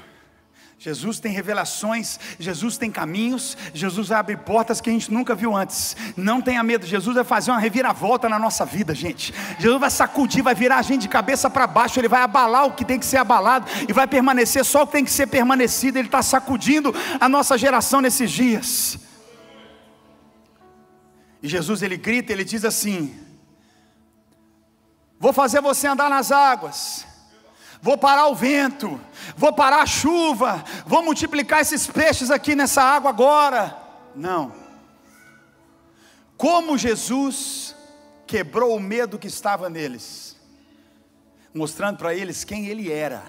Jesus 0.83 1.17
tem 1.17 1.31
revelações, 1.31 2.19
Jesus 2.37 2.77
tem 2.77 2.91
caminhos, 2.91 3.55
Jesus 3.73 4.11
abre 4.11 4.35
portas 4.35 4.81
que 4.81 4.89
a 4.89 4.93
gente 4.93 5.13
nunca 5.13 5.33
viu 5.33 5.55
antes. 5.55 5.95
Não 6.17 6.41
tenha 6.41 6.61
medo, 6.61 6.85
Jesus 6.85 7.15
vai 7.15 7.23
fazer 7.23 7.51
uma 7.51 7.59
reviravolta 7.59 8.27
na 8.27 8.37
nossa 8.37 8.65
vida, 8.65 8.93
gente. 8.93 9.33
Jesus 9.57 9.79
vai 9.79 9.89
sacudir, 9.89 10.43
vai 10.43 10.53
virar 10.53 10.79
a 10.79 10.81
gente 10.81 11.03
de 11.03 11.07
cabeça 11.07 11.49
para 11.49 11.65
baixo, 11.65 12.01
ele 12.01 12.09
vai 12.09 12.21
abalar 12.21 12.65
o 12.65 12.73
que 12.73 12.83
tem 12.83 12.99
que 12.99 13.05
ser 13.05 13.15
abalado 13.15 13.65
e 13.87 13.93
vai 13.93 14.05
permanecer 14.05 14.65
só 14.65 14.83
o 14.83 14.85
que 14.85 14.91
tem 14.91 15.05
que 15.05 15.11
ser 15.11 15.27
permanecido. 15.27 15.97
Ele 15.97 16.09
está 16.09 16.21
sacudindo 16.21 16.93
a 17.17 17.29
nossa 17.29 17.57
geração 17.57 18.01
nesses 18.01 18.29
dias. 18.29 18.99
E 21.41 21.47
Jesus 21.47 21.81
ele 21.81 21.95
grita, 21.95 22.33
ele 22.33 22.43
diz 22.43 22.65
assim: 22.65 23.17
vou 25.17 25.31
fazer 25.31 25.61
você 25.61 25.87
andar 25.87 26.09
nas 26.09 26.29
águas, 26.29 27.05
vou 27.83 27.97
parar 27.97 28.27
o 28.27 28.35
vento, 28.35 28.97
vou 29.35 29.51
parar 29.51 29.81
a 29.81 29.85
chuva, 29.85 30.63
vou 30.85 31.03
multiplicar 31.03 31.59
esses 31.59 31.85
peixes 31.85 32.31
aqui 32.31 32.55
nessa 32.55 32.81
água 32.81 33.09
agora. 33.09 33.77
Não. 34.15 34.53
Como 36.37 36.77
Jesus 36.77 37.75
quebrou 38.25 38.77
o 38.77 38.79
medo 38.79 39.19
que 39.19 39.27
estava 39.27 39.69
neles, 39.69 40.37
mostrando 41.53 41.97
para 41.97 42.15
eles 42.15 42.45
quem 42.45 42.67
ele 42.67 42.89
era. 42.89 43.21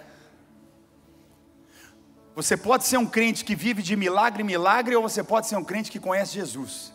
Você 2.36 2.56
pode 2.56 2.84
ser 2.84 2.96
um 2.96 3.06
crente 3.06 3.44
que 3.44 3.56
vive 3.56 3.82
de 3.82 3.96
milagre 3.96 4.44
em 4.44 4.46
milagre, 4.46 4.94
ou 4.94 5.02
você 5.02 5.24
pode 5.24 5.48
ser 5.48 5.56
um 5.56 5.64
crente 5.64 5.90
que 5.90 5.98
conhece 5.98 6.34
Jesus. 6.34 6.93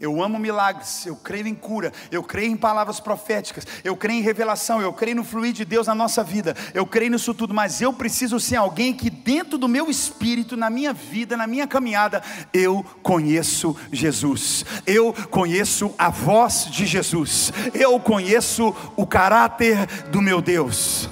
Eu 0.00 0.22
amo 0.22 0.38
milagres, 0.38 1.04
eu 1.06 1.16
creio 1.16 1.48
em 1.48 1.54
cura, 1.56 1.92
eu 2.12 2.22
creio 2.22 2.52
em 2.52 2.56
palavras 2.56 3.00
proféticas, 3.00 3.66
eu 3.82 3.96
creio 3.96 4.20
em 4.20 4.22
revelação, 4.22 4.80
eu 4.80 4.92
creio 4.92 5.16
no 5.16 5.24
fluir 5.24 5.52
de 5.52 5.64
Deus 5.64 5.88
na 5.88 5.94
nossa 5.94 6.22
vida, 6.22 6.54
eu 6.72 6.86
creio 6.86 7.10
nisso 7.10 7.34
tudo, 7.34 7.52
mas 7.52 7.80
eu 7.80 7.92
preciso 7.92 8.38
ser 8.38 8.54
alguém 8.54 8.94
que, 8.94 9.10
dentro 9.10 9.58
do 9.58 9.66
meu 9.66 9.90
espírito, 9.90 10.56
na 10.56 10.70
minha 10.70 10.92
vida, 10.92 11.36
na 11.36 11.48
minha 11.48 11.66
caminhada, 11.66 12.22
eu 12.52 12.86
conheço 13.02 13.76
Jesus, 13.90 14.64
eu 14.86 15.12
conheço 15.12 15.92
a 15.98 16.10
voz 16.10 16.68
de 16.70 16.86
Jesus, 16.86 17.52
eu 17.74 17.98
conheço 17.98 18.72
o 18.94 19.04
caráter 19.04 19.84
do 20.12 20.22
meu 20.22 20.40
Deus. 20.40 21.10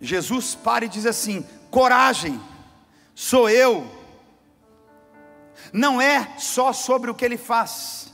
Jesus 0.00 0.54
para 0.54 0.86
e 0.86 0.88
diz 0.88 1.04
assim: 1.04 1.44
coragem, 1.70 2.40
sou 3.14 3.50
eu. 3.50 4.01
Não 5.72 6.00
é 6.00 6.34
só 6.38 6.72
sobre 6.72 7.10
o 7.10 7.14
que 7.14 7.24
ele 7.24 7.38
faz, 7.38 8.12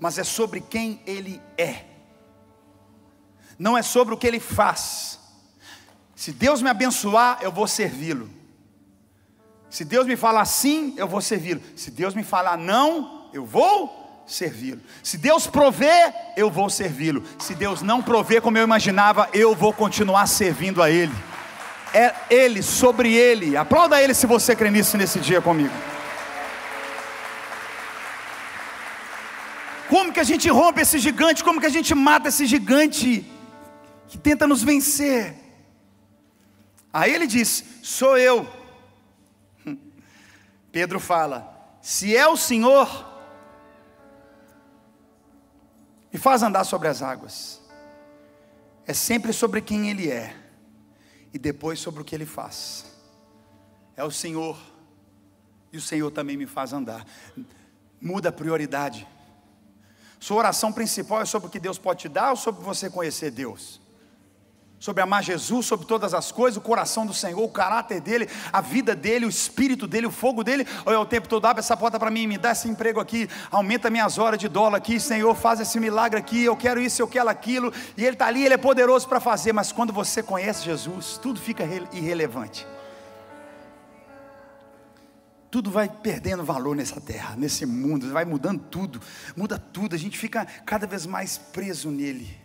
mas 0.00 0.18
é 0.18 0.24
sobre 0.24 0.60
quem 0.60 1.00
ele 1.06 1.40
é. 1.58 1.84
Não 3.58 3.76
é 3.76 3.82
sobre 3.82 4.14
o 4.14 4.16
que 4.16 4.26
ele 4.26 4.40
faz. 4.40 5.18
Se 6.14 6.32
Deus 6.32 6.62
me 6.62 6.70
abençoar, 6.70 7.38
eu 7.42 7.52
vou 7.52 7.66
servi-lo. 7.66 8.30
Se 9.68 9.84
Deus 9.84 10.06
me 10.06 10.16
falar 10.16 10.44
sim, 10.46 10.94
eu 10.96 11.06
vou 11.06 11.20
servi-lo. 11.20 11.60
Se 11.74 11.90
Deus 11.90 12.14
me 12.14 12.24
falar 12.24 12.56
não, 12.56 13.28
eu 13.32 13.44
vou 13.44 14.24
servi-lo. 14.26 14.80
Se 15.02 15.18
Deus 15.18 15.46
prover, 15.46 16.14
eu 16.36 16.50
vou 16.50 16.70
servi-lo. 16.70 17.22
Se 17.38 17.54
Deus 17.54 17.82
não 17.82 18.02
prover 18.02 18.40
como 18.40 18.56
eu 18.56 18.64
imaginava, 18.64 19.28
eu 19.34 19.54
vou 19.54 19.72
continuar 19.72 20.26
servindo 20.26 20.82
a 20.82 20.90
Ele. 20.90 21.14
É 21.92 22.14
Ele, 22.30 22.62
sobre 22.62 23.14
Ele. 23.14 23.56
Aplauda 23.56 24.02
Ele 24.02 24.14
se 24.14 24.26
você 24.26 24.56
crê 24.56 24.70
nisso 24.70 24.96
nesse 24.96 25.20
dia 25.20 25.42
comigo. 25.42 25.74
Que 30.16 30.20
a 30.20 30.24
gente 30.24 30.48
rompe 30.48 30.80
esse 30.80 30.98
gigante? 30.98 31.44
Como 31.44 31.60
que 31.60 31.66
a 31.66 31.70
gente 31.70 31.94
mata 31.94 32.28
esse 32.30 32.46
gigante 32.46 33.30
que 34.08 34.16
tenta 34.16 34.46
nos 34.46 34.62
vencer? 34.62 35.34
Aí 36.90 37.14
ele 37.14 37.26
diz: 37.26 37.62
Sou 37.82 38.16
eu. 38.16 38.48
Pedro 40.72 40.98
fala: 40.98 41.78
Se 41.82 42.16
é 42.16 42.26
o 42.26 42.34
Senhor, 42.34 42.88
me 46.10 46.18
faz 46.18 46.42
andar 46.42 46.64
sobre 46.64 46.88
as 46.88 47.02
águas. 47.02 47.60
É 48.86 48.94
sempre 48.94 49.34
sobre 49.34 49.60
quem 49.60 49.90
Ele 49.90 50.10
é, 50.10 50.34
e 51.34 51.38
depois 51.38 51.78
sobre 51.78 52.00
o 52.00 52.04
que 52.04 52.14
Ele 52.14 52.24
faz. 52.24 52.86
É 53.94 54.02
o 54.02 54.10
Senhor, 54.10 54.56
e 55.70 55.76
o 55.76 55.82
Senhor 55.82 56.10
também 56.10 56.38
me 56.38 56.46
faz 56.46 56.72
andar. 56.72 57.04
Muda 58.00 58.30
a 58.30 58.32
prioridade. 58.32 59.06
Sua 60.18 60.38
oração 60.38 60.72
principal 60.72 61.20
é 61.20 61.24
sobre 61.24 61.48
o 61.48 61.50
que 61.50 61.60
Deus 61.60 61.78
pode 61.78 62.00
te 62.00 62.08
dar 62.08 62.30
ou 62.30 62.36
sobre 62.36 62.64
você 62.64 62.88
conhecer 62.88 63.30
Deus? 63.30 63.80
Sobre 64.78 65.02
amar 65.02 65.22
Jesus 65.22 65.64
sobre 65.66 65.86
todas 65.86 66.12
as 66.12 66.30
coisas, 66.30 66.58
o 66.58 66.60
coração 66.60 67.06
do 67.06 67.14
Senhor, 67.14 67.42
o 67.42 67.48
caráter 67.48 68.00
dele, 68.00 68.28
a 68.52 68.60
vida 68.60 68.94
dele, 68.94 69.24
o 69.24 69.28
espírito 69.28 69.86
dele, 69.86 70.06
o 70.06 70.10
fogo 70.10 70.44
dele, 70.44 70.66
ou 70.84 70.92
é 70.92 70.98
o 70.98 71.06
tempo 71.06 71.28
todo, 71.28 71.46
abre 71.46 71.60
essa 71.60 71.76
porta 71.76 71.98
para 71.98 72.10
mim, 72.10 72.26
me 72.26 72.36
dá 72.36 72.52
esse 72.52 72.68
emprego 72.68 73.00
aqui, 73.00 73.28
aumenta 73.50 73.88
minhas 73.88 74.18
horas 74.18 74.38
de 74.38 74.48
dólar 74.48 74.76
aqui, 74.76 75.00
Senhor, 75.00 75.34
faz 75.34 75.60
esse 75.60 75.80
milagre 75.80 76.18
aqui, 76.18 76.44
eu 76.44 76.56
quero 76.56 76.80
isso, 76.80 77.00
eu 77.00 77.08
quero 77.08 77.28
aquilo, 77.28 77.72
e 77.96 78.04
ele 78.04 78.12
está 78.12 78.26
ali, 78.26 78.44
ele 78.44 78.54
é 78.54 78.58
poderoso 78.58 79.08
para 79.08 79.18
fazer, 79.18 79.52
mas 79.52 79.72
quando 79.72 79.94
você 79.94 80.22
conhece 80.22 80.62
Jesus, 80.64 81.18
tudo 81.22 81.40
fica 81.40 81.64
irrelevante 81.92 82.66
tudo 85.56 85.70
vai 85.70 85.88
perdendo 85.88 86.44
valor 86.44 86.76
nessa 86.76 87.00
terra, 87.00 87.34
nesse 87.34 87.64
mundo, 87.64 88.12
vai 88.12 88.26
mudando 88.26 88.62
tudo, 88.64 89.00
muda 89.34 89.58
tudo, 89.58 89.94
a 89.94 89.98
gente 89.98 90.18
fica 90.18 90.44
cada 90.44 90.86
vez 90.86 91.06
mais 91.06 91.38
preso 91.38 91.90
nele. 91.90 92.38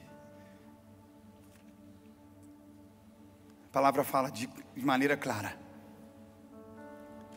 A 3.66 3.74
palavra 3.74 4.06
fala 4.06 4.32
de, 4.32 4.48
de 4.48 4.86
maneira 4.86 5.18
clara 5.18 5.58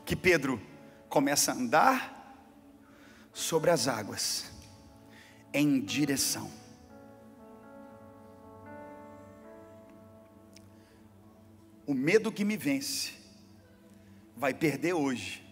que 0.05 0.15
Pedro 0.15 0.63
começa 1.09 1.51
a 1.51 1.57
andar 1.57 2.39
sobre 3.33 3.73
as 3.73 3.89
águas 3.89 4.53
em 5.53 5.81
direção. 5.81 6.49
O 11.85 11.93
medo 11.93 12.31
que 12.31 12.45
me 12.45 12.57
vence 12.57 13.15
vai 14.37 14.55
perder 14.55 14.93
hoje 14.93 15.43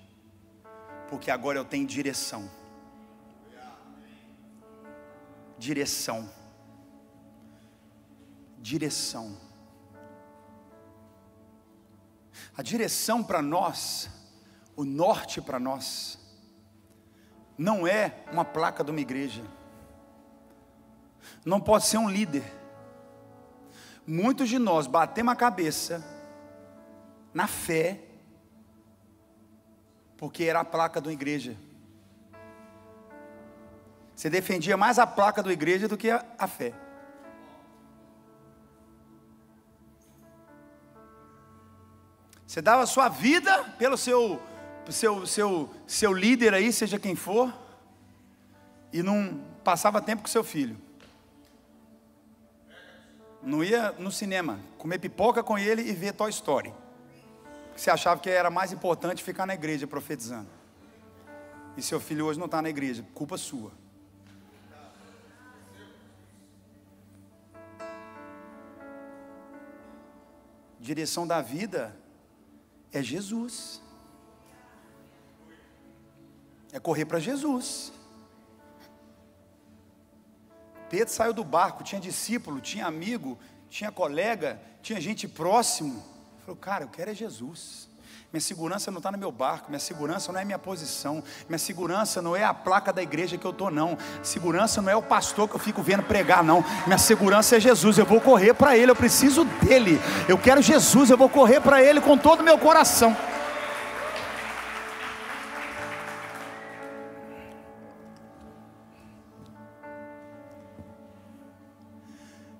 porque 1.13 1.31
agora 1.31 1.59
eu 1.59 1.65
tenho 1.67 1.87
direção. 1.87 2.51
Direção. 5.59 6.27
Direção. 8.59 9.37
A 12.57 12.63
direção 12.63 13.23
para 13.23 13.43
nós, 13.43 14.09
o 14.75 14.87
norte 14.87 15.43
para 15.43 15.61
nós, 15.61 16.19
não 17.59 17.87
é 17.87 18.25
uma 18.33 18.47
placa 18.47 18.83
de 18.83 18.91
uma 18.91 19.01
igreja, 19.01 19.45
não 21.45 21.61
pode 21.61 21.85
ser 21.85 21.99
um 21.99 22.09
líder. 22.09 22.45
Muitos 24.07 24.49
de 24.49 24.59
nós 24.59 24.87
batemos 24.87 25.35
a 25.35 25.37
cabeça 25.37 26.03
na 27.35 27.47
fé, 27.47 28.01
porque 30.23 30.45
era 30.45 30.61
a 30.61 30.65
placa 30.65 31.01
uma 31.01 31.13
igreja. 31.13 31.57
Você 34.15 34.31
defendia 34.31 34.77
mais 34.77 34.97
a 35.01 35.05
placa 35.05 35.43
da 35.43 35.53
igreja 35.53 35.89
do 35.89 35.97
que 35.97 36.13
a, 36.13 36.25
a 36.39 36.47
fé. 36.47 36.73
Você 42.47 42.63
dava 42.63 42.85
a 42.85 42.87
sua 42.87 43.09
vida 43.09 43.65
pelo 43.77 43.97
seu, 43.97 44.41
seu, 44.89 45.27
seu, 45.27 45.75
seu 45.89 46.13
líder 46.13 46.55
aí, 46.55 46.73
seja 46.73 47.01
quem 47.01 47.17
for, 47.17 47.53
e 48.93 49.03
não 49.03 49.43
passava 49.65 50.01
tempo 50.01 50.23
com 50.23 50.29
seu 50.29 50.45
filho. 50.45 50.79
Não 53.43 53.65
ia 53.65 53.91
no 53.99 54.13
cinema, 54.13 54.61
comer 54.79 55.01
pipoca 55.01 55.43
com 55.43 55.59
ele 55.59 55.83
e 55.83 55.93
ver 55.93 56.13
Toy 56.13 56.31
Story. 56.31 56.73
Você 57.77 57.91
achava 57.91 58.21
que 58.21 58.31
era 58.31 58.51
mais 58.51 58.73
importante 58.73 59.23
ficar 59.23 59.47
na 59.47 59.55
igreja 59.55 59.87
profetizando. 59.87 60.49
E 61.77 61.83
seu 61.83 61.99
filho 61.99 62.27
hoje 62.27 62.39
não 62.39 62.47
está 62.47 62.61
na 62.61 62.69
igreja, 62.69 63.05
culpa 63.15 63.39
sua. 63.39 63.73
Direção 70.79 71.27
da 71.27 71.41
vida 71.41 71.97
é 72.93 73.03
Jesus. 73.03 73.81
É 76.73 76.81
correr 76.81 77.05
para 77.05 77.21
Jesus. 77.21 77.93
Pedro 80.91 81.09
saiu 81.09 81.33
do 81.33 81.43
barco, 81.43 81.83
tinha 81.83 82.01
discípulo, 82.01 82.61
tinha 82.61 82.87
amigo, 82.87 83.39
tinha 83.71 83.91
colega, 83.91 84.61
tinha 84.83 85.01
gente 85.01 85.27
próximo. 85.27 86.12
Falou, 86.53 86.57
cara, 86.61 86.85
eu 86.85 86.89
quero 86.89 87.11
é 87.11 87.15
Jesus. 87.15 87.89
Minha 88.31 88.41
segurança 88.41 88.91
não 88.91 88.99
está 88.99 89.11
no 89.11 89.17
meu 89.17 89.33
barco, 89.33 89.71
minha 89.71 89.79
segurança 89.79 90.33
não 90.33 90.41
é 90.41 90.45
minha 90.45 90.59
posição, 90.59 91.23
minha 91.49 91.59
segurança 91.59 92.21
não 92.21 92.37
é 92.37 92.45
a 92.45 92.53
placa 92.53 92.93
da 92.93 93.03
igreja 93.03 93.39
que 93.39 93.47
eu 93.47 93.53
estou, 93.53 93.71
não. 93.71 93.97
Segurança 94.23 94.83
não 94.83 94.91
é 94.91 94.97
o 94.97 95.03
pastor 95.03 95.49
que 95.49 95.55
eu 95.55 95.59
fico 95.59 95.83
vendo 95.83 96.03
pregar, 96.03 96.45
não. 96.45 96.63
Minha 96.87 96.99
segurança 96.99 97.57
é 97.57 97.61
Jesus, 97.61 97.97
eu 97.97 98.05
vou 98.05 98.21
correr 98.21 98.53
para 98.53 98.77
Ele, 98.77 98.91
eu 98.91 98.97
preciso 98.97 99.45
dele. 99.45 99.99
Eu 100.29 100.37
quero 100.37 100.61
Jesus, 100.61 101.09
eu 101.09 101.17
vou 101.17 101.29
correr 101.29 101.61
para 101.61 101.83
Ele 101.83 102.03
com 102.03 102.19
todo 102.19 102.41
o 102.41 102.45
meu 102.45 102.59
coração. 102.59 103.17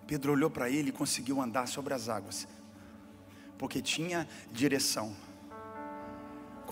Pedro 0.07 0.33
olhou 0.33 0.51
para 0.51 0.69
ele 0.69 0.91
e 0.91 0.93
conseguiu 0.93 1.41
andar 1.41 1.67
sobre 1.67 1.95
as 1.95 2.11
águas 2.11 2.47
porque 3.63 3.81
tinha 3.81 4.27
direção. 4.53 5.15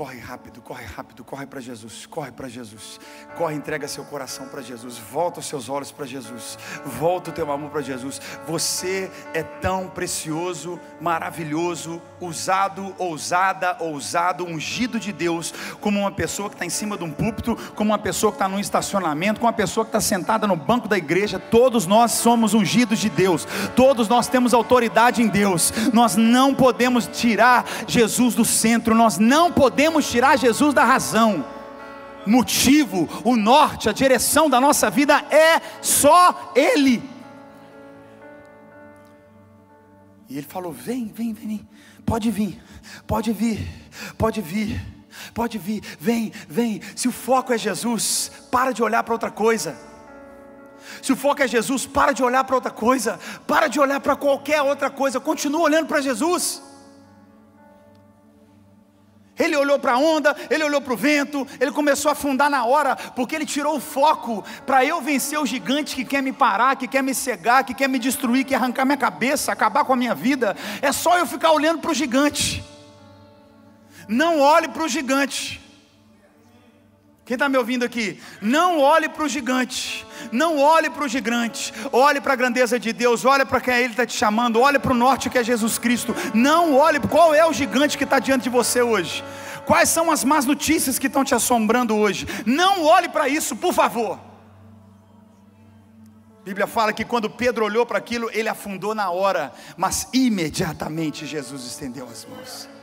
Corre 0.00 0.18
rápido, 0.18 0.62
corre 0.62 0.86
rápido, 0.86 1.22
corre 1.22 1.44
para 1.44 1.60
Jesus, 1.60 2.06
corre 2.06 2.32
para 2.32 2.48
Jesus, 2.48 2.98
corre, 3.36 3.54
entrega 3.54 3.86
seu 3.86 4.02
coração 4.02 4.48
para 4.48 4.62
Jesus, 4.62 4.96
volta 4.96 5.40
os 5.40 5.46
seus 5.46 5.68
olhos 5.68 5.92
para 5.92 6.06
Jesus, 6.06 6.58
volta 6.86 7.28
o 7.28 7.34
teu 7.34 7.52
amor 7.52 7.68
para 7.68 7.82
Jesus. 7.82 8.18
Você 8.46 9.10
é 9.34 9.42
tão 9.42 9.88
precioso, 9.88 10.80
maravilhoso, 11.02 12.00
usado, 12.18 12.94
ousada, 12.96 13.76
ousado, 13.78 14.46
ungido 14.46 14.98
de 14.98 15.12
Deus, 15.12 15.52
como 15.82 16.00
uma 16.00 16.10
pessoa 16.10 16.48
que 16.48 16.54
está 16.54 16.64
em 16.64 16.70
cima 16.70 16.96
de 16.96 17.04
um 17.04 17.12
púlpito, 17.12 17.54
como 17.74 17.90
uma 17.90 17.98
pessoa 17.98 18.32
que 18.32 18.36
está 18.36 18.48
num 18.48 18.58
estacionamento, 18.58 19.38
como 19.38 19.48
uma 19.48 19.56
pessoa 19.56 19.84
que 19.84 19.90
está 19.90 20.00
sentada 20.00 20.46
no 20.46 20.56
banco 20.56 20.88
da 20.88 20.96
igreja. 20.96 21.38
Todos 21.38 21.86
nós 21.86 22.12
somos 22.12 22.54
ungidos 22.54 23.00
de 23.00 23.10
Deus, 23.10 23.46
todos 23.76 24.08
nós 24.08 24.28
temos 24.28 24.54
autoridade 24.54 25.20
em 25.20 25.28
Deus. 25.28 25.70
Nós 25.92 26.16
não 26.16 26.54
podemos 26.54 27.06
tirar 27.06 27.66
Jesus 27.86 28.34
do 28.34 28.46
centro, 28.46 28.94
nós 28.94 29.18
não 29.18 29.52
podemos 29.52 29.89
podemos 29.90 30.08
tirar 30.08 30.38
Jesus 30.38 30.72
da 30.72 30.84
razão. 30.84 31.44
Motivo, 32.24 33.08
o 33.24 33.36
norte, 33.36 33.88
a 33.88 33.92
direção 33.92 34.48
da 34.48 34.60
nossa 34.60 34.90
vida 34.90 35.24
é 35.30 35.60
só 35.82 36.52
Ele. 36.54 37.02
E 40.28 40.38
ele 40.38 40.46
falou: 40.46 40.72
Vem, 40.72 41.06
vem, 41.12 41.32
vem, 41.32 41.68
pode 42.06 42.30
vir, 42.30 42.62
pode 43.06 43.32
vir, 43.32 43.68
pode 44.16 44.40
vir, 44.40 44.80
pode 45.34 45.58
vir, 45.58 45.82
vem, 45.98 46.32
vem. 46.48 46.80
Se 46.94 47.08
o 47.08 47.12
foco 47.12 47.52
é 47.52 47.58
Jesus, 47.58 48.30
para 48.50 48.72
de 48.72 48.82
olhar 48.82 49.02
para 49.02 49.14
outra 49.14 49.30
coisa. 49.30 49.76
Se 51.02 51.12
o 51.12 51.16
foco 51.16 51.42
é 51.42 51.48
Jesus, 51.48 51.84
para 51.86 52.12
de 52.12 52.22
olhar 52.22 52.44
para 52.44 52.54
outra 52.54 52.70
coisa, 52.70 53.18
para 53.46 53.66
de 53.66 53.80
olhar 53.80 54.00
para 54.00 54.14
qualquer 54.14 54.62
outra 54.62 54.88
coisa, 54.88 55.18
continua 55.18 55.62
olhando 55.62 55.86
para 55.86 56.00
Jesus. 56.00 56.69
Ele 59.40 59.56
olhou 59.56 59.78
para 59.78 59.94
a 59.94 59.98
onda, 59.98 60.36
ele 60.50 60.62
olhou 60.62 60.80
para 60.80 60.92
o 60.92 60.96
vento, 60.96 61.46
ele 61.58 61.72
começou 61.72 62.10
a 62.10 62.12
afundar 62.12 62.50
na 62.50 62.64
hora, 62.64 62.94
porque 62.94 63.34
ele 63.34 63.46
tirou 63.46 63.76
o 63.76 63.80
foco 63.80 64.44
para 64.66 64.84
eu 64.84 65.00
vencer 65.00 65.40
o 65.40 65.46
gigante 65.46 65.96
que 65.96 66.04
quer 66.04 66.22
me 66.22 66.32
parar, 66.32 66.76
que 66.76 66.86
quer 66.86 67.02
me 67.02 67.14
cegar, 67.14 67.64
que 67.64 67.74
quer 67.74 67.88
me 67.88 67.98
destruir, 67.98 68.44
que 68.44 68.50
quer 68.50 68.56
arrancar 68.56 68.84
minha 68.84 68.98
cabeça, 68.98 69.50
acabar 69.50 69.84
com 69.84 69.94
a 69.94 69.96
minha 69.96 70.14
vida. 70.14 70.54
É 70.82 70.92
só 70.92 71.18
eu 71.18 71.26
ficar 71.26 71.52
olhando 71.52 71.80
para 71.80 71.90
o 71.90 71.94
gigante. 71.94 72.62
Não 74.06 74.40
olhe 74.40 74.68
para 74.68 74.84
o 74.84 74.88
gigante. 74.88 75.60
Quem 77.30 77.36
está 77.36 77.48
me 77.48 77.56
ouvindo 77.56 77.84
aqui? 77.84 78.20
Não 78.42 78.80
olhe 78.80 79.08
para 79.08 79.22
o 79.22 79.28
gigante, 79.28 80.04
não 80.32 80.58
olhe 80.58 80.90
para 80.90 81.04
o 81.04 81.06
gigante, 81.06 81.72
olhe 81.92 82.20
para 82.20 82.32
a 82.32 82.36
grandeza 82.36 82.76
de 82.76 82.92
Deus, 82.92 83.24
olhe 83.24 83.44
para 83.44 83.60
quem 83.60 83.72
Ele 83.72 83.92
está 83.92 84.04
te 84.04 84.16
chamando, 84.16 84.60
olhe 84.60 84.80
para 84.80 84.90
o 84.90 84.96
norte 84.96 85.30
que 85.30 85.38
é 85.38 85.44
Jesus 85.44 85.78
Cristo. 85.78 86.12
Não 86.34 86.74
olhe 86.74 86.98
qual 86.98 87.32
é 87.32 87.46
o 87.46 87.52
gigante 87.52 87.96
que 87.96 88.02
está 88.02 88.18
diante 88.18 88.42
de 88.42 88.48
você 88.48 88.82
hoje, 88.82 89.22
quais 89.64 89.88
são 89.88 90.10
as 90.10 90.24
más 90.24 90.44
notícias 90.44 90.98
que 90.98 91.06
estão 91.06 91.22
te 91.22 91.32
assombrando 91.32 91.96
hoje. 91.96 92.26
Não 92.44 92.82
olhe 92.82 93.08
para 93.08 93.28
isso, 93.28 93.54
por 93.54 93.72
favor. 93.72 94.18
A 96.40 96.42
Bíblia 96.44 96.66
fala 96.66 96.92
que 96.92 97.04
quando 97.04 97.30
Pedro 97.30 97.64
olhou 97.64 97.86
para 97.86 97.98
aquilo, 97.98 98.28
ele 98.32 98.48
afundou 98.48 98.92
na 98.92 99.08
hora, 99.08 99.52
mas 99.76 100.08
imediatamente 100.12 101.26
Jesus 101.26 101.64
estendeu 101.64 102.08
as 102.10 102.24
mãos. 102.24 102.79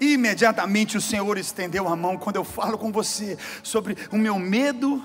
Imediatamente 0.00 0.96
o 0.96 1.00
Senhor 1.00 1.36
estendeu 1.38 1.88
a 1.88 1.96
mão 1.96 2.16
quando 2.16 2.36
eu 2.36 2.44
falo 2.44 2.78
com 2.78 2.90
você 2.92 3.36
sobre 3.62 3.96
o 4.10 4.18
meu 4.18 4.38
medo 4.38 5.02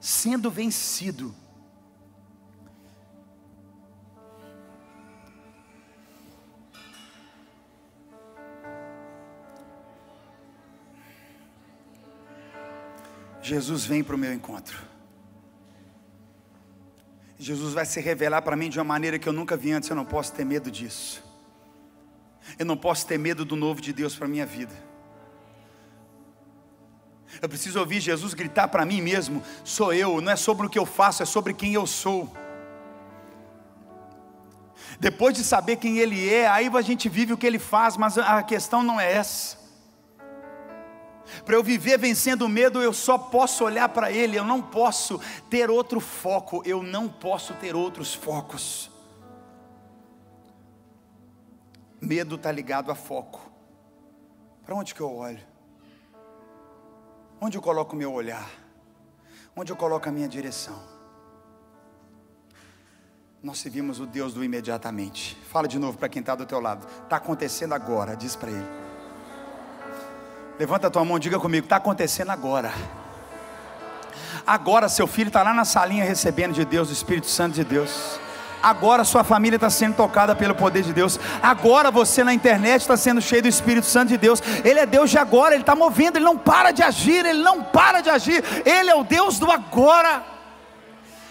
sendo 0.00 0.50
vencido. 0.50 1.34
Jesus 13.48 13.86
vem 13.86 14.04
para 14.04 14.14
o 14.14 14.18
meu 14.18 14.32
encontro. 14.32 14.78
Jesus 17.38 17.72
vai 17.72 17.86
se 17.86 17.98
revelar 17.98 18.42
para 18.42 18.56
mim 18.56 18.68
de 18.68 18.78
uma 18.78 18.84
maneira 18.84 19.18
que 19.18 19.26
eu 19.28 19.32
nunca 19.32 19.56
vi 19.56 19.72
antes, 19.72 19.88
eu 19.88 19.96
não 19.96 20.04
posso 20.04 20.32
ter 20.32 20.44
medo 20.44 20.70
disso. 20.70 21.27
Eu 22.56 22.64
não 22.64 22.76
posso 22.76 23.06
ter 23.06 23.18
medo 23.18 23.44
do 23.44 23.56
novo 23.56 23.80
de 23.80 23.92
Deus 23.92 24.14
para 24.14 24.28
minha 24.28 24.46
vida. 24.46 24.74
Eu 27.42 27.48
preciso 27.48 27.78
ouvir 27.78 28.00
Jesus 28.00 28.34
gritar 28.34 28.68
para 28.68 28.84
mim 28.84 29.00
mesmo: 29.00 29.42
sou 29.64 29.92
eu, 29.92 30.20
não 30.20 30.32
é 30.32 30.36
sobre 30.36 30.66
o 30.66 30.70
que 30.70 30.78
eu 30.78 30.86
faço, 30.86 31.22
é 31.22 31.26
sobre 31.26 31.52
quem 31.52 31.74
eu 31.74 31.86
sou. 31.86 32.32
Depois 34.98 35.34
de 35.34 35.44
saber 35.44 35.76
quem 35.76 35.98
Ele 35.98 36.32
é, 36.32 36.48
aí 36.48 36.68
a 36.72 36.82
gente 36.82 37.08
vive 37.08 37.32
o 37.32 37.36
que 37.36 37.46
Ele 37.46 37.58
faz, 37.58 37.96
mas 37.96 38.18
a 38.18 38.42
questão 38.42 38.82
não 38.82 39.00
é 39.00 39.12
essa. 39.12 39.58
Para 41.44 41.54
eu 41.54 41.62
viver 41.62 41.98
vencendo 41.98 42.42
o 42.42 42.48
medo, 42.48 42.82
eu 42.82 42.92
só 42.92 43.18
posso 43.18 43.62
olhar 43.64 43.88
para 43.90 44.10
Ele, 44.10 44.36
eu 44.36 44.44
não 44.44 44.62
posso 44.62 45.20
ter 45.50 45.70
outro 45.70 46.00
foco, 46.00 46.62
eu 46.64 46.82
não 46.82 47.08
posso 47.08 47.54
ter 47.54 47.76
outros 47.76 48.14
focos. 48.14 48.90
Medo 52.00 52.36
está 52.36 52.52
ligado 52.52 52.90
a 52.90 52.94
foco. 52.94 53.40
Para 54.64 54.74
onde 54.74 54.94
que 54.94 55.00
eu 55.00 55.14
olho? 55.14 55.40
Onde 57.40 57.56
eu 57.56 57.62
coloco 57.62 57.94
o 57.94 57.98
meu 57.98 58.12
olhar? 58.12 58.48
Onde 59.56 59.72
eu 59.72 59.76
coloco 59.76 60.08
a 60.08 60.12
minha 60.12 60.28
direção? 60.28 60.78
Nós 63.42 63.58
servimos 63.58 64.00
o 64.00 64.06
Deus 64.06 64.34
do 64.34 64.44
imediatamente. 64.44 65.36
Fala 65.48 65.68
de 65.68 65.78
novo 65.78 65.96
para 65.96 66.08
quem 66.08 66.20
está 66.20 66.34
do 66.34 66.44
teu 66.44 66.60
lado. 66.60 66.86
Está 67.04 67.16
acontecendo 67.16 67.72
agora, 67.72 68.16
diz 68.16 68.34
para 68.34 68.50
ele. 68.50 68.66
Levanta 70.58 70.88
a 70.88 70.90
tua 70.90 71.04
mão, 71.04 71.18
diga 71.18 71.38
comigo, 71.38 71.66
está 71.66 71.76
acontecendo 71.76 72.30
agora. 72.30 72.72
Agora 74.44 74.88
seu 74.88 75.06
filho 75.06 75.28
está 75.28 75.42
lá 75.42 75.54
na 75.54 75.64
salinha 75.64 76.04
recebendo 76.04 76.52
de 76.52 76.64
Deus, 76.64 76.90
o 76.90 76.92
Espírito 76.92 77.28
Santo 77.28 77.54
de 77.54 77.64
Deus. 77.64 78.18
Agora 78.62 79.04
sua 79.04 79.22
família 79.22 79.56
está 79.56 79.70
sendo 79.70 79.94
tocada 79.94 80.34
pelo 80.34 80.54
poder 80.54 80.82
de 80.82 80.92
Deus. 80.92 81.18
Agora 81.42 81.90
você 81.90 82.24
na 82.24 82.34
internet 82.34 82.82
está 82.82 82.96
sendo 82.96 83.20
cheio 83.20 83.42
do 83.42 83.48
Espírito 83.48 83.86
Santo 83.86 84.08
de 84.08 84.16
Deus. 84.16 84.42
Ele 84.64 84.80
é 84.80 84.86
Deus 84.86 85.10
de 85.10 85.18
agora, 85.18 85.54
Ele 85.54 85.62
está 85.62 85.76
movendo, 85.76 86.16
Ele 86.16 86.24
não 86.24 86.36
para 86.36 86.72
de 86.72 86.82
agir, 86.82 87.24
Ele 87.24 87.42
não 87.42 87.62
para 87.62 88.00
de 88.00 88.10
agir. 88.10 88.42
Ele 88.64 88.90
é 88.90 88.94
o 88.94 89.04
Deus 89.04 89.38
do 89.38 89.50
agora. 89.50 90.24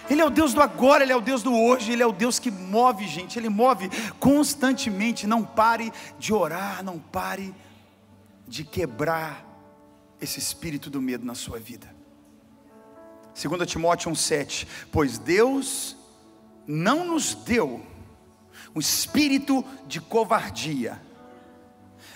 Ele 0.10 0.22
é 0.22 0.26
o 0.26 0.30
Deus 0.30 0.54
do 0.54 0.62
agora, 0.62 1.04
Ele 1.04 1.12
é 1.12 1.16
o 1.16 1.22
Deus 1.22 1.44
do 1.44 1.54
hoje, 1.54 1.92
Ele 1.92 2.02
é 2.02 2.08
o 2.08 2.14
Deus 2.14 2.40
que 2.40 2.50
move, 2.50 3.06
gente. 3.08 3.38
Ele 3.38 3.50
move 3.50 3.90
constantemente. 4.20 5.28
Não 5.28 5.44
pare 5.44 5.92
de 6.18 6.34
orar, 6.34 6.82
não 6.84 6.98
pare 6.98 7.54
de 8.48 8.64
quebrar 8.64 9.46
esse 10.22 10.40
espírito 10.40 10.90
do 10.90 11.02
medo 11.02 11.26
na 11.26 11.36
sua 11.36 11.60
vida. 11.60 11.94
2 13.36 13.70
Timóteo 13.70 14.10
1,7: 14.10 14.66
Pois 14.92 15.18
Deus 15.18 15.97
não 16.68 17.06
nos 17.06 17.34
deu 17.34 17.82
um 18.76 18.80
espírito 18.80 19.64
de 19.88 20.02
covardia, 20.02 21.02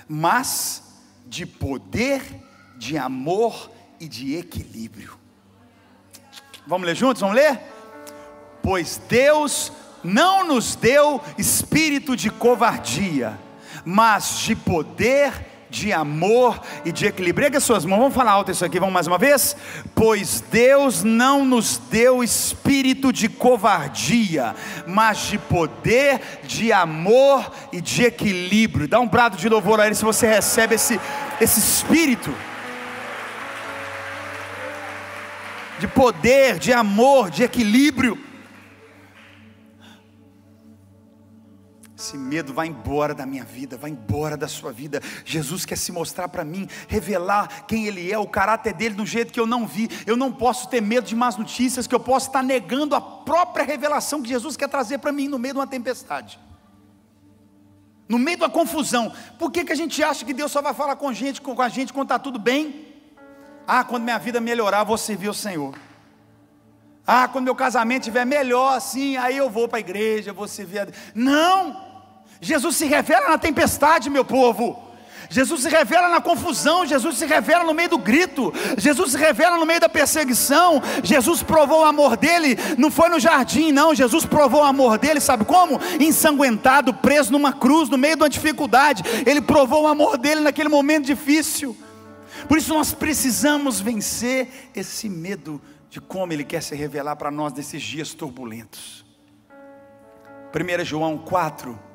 mas 0.07 0.83
de 1.25 1.45
poder, 1.45 2.21
de 2.77 2.97
amor 2.97 3.71
e 3.99 4.07
de 4.07 4.35
equilíbrio. 4.35 5.17
Vamos 6.67 6.85
ler 6.85 6.95
juntos? 6.95 7.21
Vamos 7.21 7.35
ler? 7.35 7.59
Pois 8.61 9.01
Deus 9.07 9.71
não 10.03 10.45
nos 10.45 10.75
deu 10.75 11.21
espírito 11.37 12.15
de 12.15 12.29
covardia, 12.29 13.39
mas 13.85 14.39
de 14.39 14.55
poder, 14.55 15.33
de 15.71 15.93
amor 15.93 16.61
e 16.83 16.91
de 16.91 17.07
equilíbrio. 17.07 17.45
Ergue 17.45 17.57
as 17.57 17.63
suas 17.63 17.85
mãos, 17.85 17.99
vamos 17.99 18.13
falar 18.13 18.33
alto 18.33 18.51
isso 18.51 18.65
aqui, 18.65 18.77
vamos 18.77 18.93
mais 18.93 19.07
uma 19.07 19.17
vez? 19.17 19.55
Pois 19.95 20.43
Deus 20.51 21.01
não 21.01 21.45
nos 21.45 21.77
deu 21.89 22.21
espírito 22.21 23.11
de 23.13 23.29
covardia, 23.29 24.53
mas 24.85 25.19
de 25.19 25.37
poder, 25.37 26.41
de 26.43 26.73
amor 26.73 27.49
e 27.71 27.79
de 27.79 28.03
equilíbrio. 28.03 28.87
Dá 28.87 28.99
um 28.99 29.07
brado 29.07 29.37
de 29.37 29.47
louvor 29.47 29.79
a 29.79 29.85
Ele 29.85 29.95
se 29.95 30.03
você 30.03 30.27
recebe 30.27 30.75
esse, 30.75 30.99
esse 31.39 31.59
espírito. 31.59 32.35
De 35.79 35.87
poder, 35.87 36.59
de 36.59 36.73
amor, 36.73 37.31
de 37.31 37.43
equilíbrio. 37.43 38.30
Esse 42.01 42.17
medo 42.17 42.51
vai 42.51 42.65
embora 42.65 43.13
da 43.13 43.27
minha 43.27 43.43
vida, 43.43 43.77
vai 43.77 43.91
embora 43.91 44.35
da 44.35 44.47
sua 44.47 44.71
vida. 44.71 44.99
Jesus 45.23 45.65
quer 45.65 45.77
se 45.77 45.91
mostrar 45.91 46.27
para 46.29 46.43
mim, 46.43 46.67
revelar 46.87 47.67
quem 47.67 47.85
Ele 47.85 48.11
é, 48.11 48.17
o 48.17 48.25
caráter 48.25 48.73
dele 48.73 48.95
do 48.95 49.05
jeito 49.05 49.31
que 49.31 49.39
eu 49.39 49.45
não 49.45 49.67
vi. 49.67 49.87
Eu 50.07 50.17
não 50.17 50.31
posso 50.31 50.67
ter 50.67 50.81
medo 50.81 51.05
de 51.05 51.15
más 51.15 51.37
notícias, 51.37 51.85
que 51.85 51.93
eu 51.93 51.99
posso 51.99 52.25
estar 52.25 52.41
negando 52.41 52.95
a 52.95 53.01
própria 53.01 53.63
revelação 53.63 54.19
que 54.23 54.29
Jesus 54.29 54.57
quer 54.57 54.67
trazer 54.67 54.97
para 54.97 55.11
mim 55.11 55.27
no 55.27 55.37
meio 55.37 55.53
de 55.53 55.59
uma 55.59 55.67
tempestade. 55.67 56.39
No 58.09 58.17
meio 58.17 58.37
de 58.37 58.43
uma 58.45 58.49
confusão. 58.49 59.13
Por 59.37 59.51
que, 59.51 59.63
que 59.63 59.71
a 59.71 59.75
gente 59.75 60.03
acha 60.03 60.25
que 60.25 60.33
Deus 60.33 60.51
só 60.51 60.59
vai 60.59 60.73
falar 60.73 60.95
com 60.95 61.07
a 61.07 61.13
gente, 61.13 61.39
com 61.39 61.61
a 61.61 61.69
gente 61.69 61.93
quando 61.93 62.05
está 62.05 62.17
tudo 62.17 62.39
bem? 62.39 62.95
Ah, 63.67 63.83
quando 63.83 64.01
minha 64.01 64.17
vida 64.17 64.41
melhorar, 64.41 64.83
vou 64.83 64.97
servir 64.97 65.29
o 65.29 65.35
Senhor. 65.35 65.77
Ah, 67.05 67.27
quando 67.27 67.45
meu 67.45 67.55
casamento 67.55 68.01
estiver 68.01 68.25
melhor 68.25 68.75
assim, 68.75 69.17
aí 69.17 69.37
eu 69.37 69.51
vou 69.51 69.67
para 69.67 69.77
a 69.77 69.81
igreja, 69.81 70.33
vou 70.33 70.47
servir 70.47 70.79
a 70.79 70.85
Deus. 70.85 70.97
Não! 71.13 71.90
Jesus 72.41 72.75
se 72.75 72.85
revela 72.85 73.29
na 73.29 73.37
tempestade, 73.37 74.09
meu 74.09 74.25
povo. 74.25 74.91
Jesus 75.29 75.61
se 75.61 75.69
revela 75.69 76.09
na 76.09 76.19
confusão, 76.19 76.85
Jesus 76.85 77.17
se 77.17 77.25
revela 77.25 77.63
no 77.63 77.73
meio 77.73 77.87
do 77.87 77.97
grito, 77.97 78.53
Jesus 78.77 79.11
se 79.11 79.17
revela 79.17 79.57
no 79.57 79.65
meio 79.65 79.79
da 79.79 79.87
perseguição. 79.87 80.81
Jesus 81.01 81.41
provou 81.41 81.81
o 81.81 81.85
amor 81.85 82.17
dele, 82.17 82.57
não 82.77 82.91
foi 82.91 83.07
no 83.07 83.17
jardim, 83.17 83.71
não. 83.71 83.95
Jesus 83.95 84.25
provou 84.25 84.61
o 84.61 84.65
amor 84.65 84.97
dele, 84.97 85.21
sabe 85.21 85.45
como? 85.45 85.79
Ensanguentado, 86.01 86.93
preso 86.93 87.31
numa 87.31 87.53
cruz, 87.53 87.87
no 87.87 87.97
meio 87.97 88.17
de 88.17 88.23
uma 88.23 88.29
dificuldade. 88.29 89.03
Ele 89.25 89.39
provou 89.39 89.83
o 89.83 89.87
amor 89.87 90.17
dele 90.17 90.41
naquele 90.41 90.67
momento 90.67 91.05
difícil. 91.05 91.77
Por 92.49 92.57
isso 92.57 92.73
nós 92.73 92.91
precisamos 92.91 93.79
vencer 93.79 94.71
esse 94.75 95.07
medo 95.07 95.61
de 95.89 96.01
como 96.01 96.33
Ele 96.33 96.43
quer 96.43 96.61
se 96.61 96.75
revelar 96.75 97.15
para 97.15 97.31
nós 97.31 97.53
nesses 97.53 97.81
dias 97.81 98.13
turbulentos. 98.13 99.05
1 100.53 100.83
João 100.83 101.17
4, 101.17 101.71
no 101.71 101.90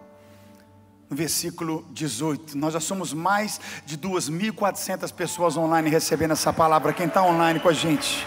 versículo 1.11 1.87
18. 1.93 2.57
Nós 2.59 2.73
já 2.73 2.81
somos 2.81 3.13
mais 3.13 3.61
de 3.85 3.97
2.400 3.97 5.13
pessoas 5.13 5.57
online 5.57 5.91
recebendo 5.91 6.33
essa 6.33 6.53
palavra. 6.53 6.93
Quem 6.93 7.07
está 7.07 7.23
online 7.23 7.61
com 7.61 7.69
a 7.69 7.73
gente? 7.73 8.27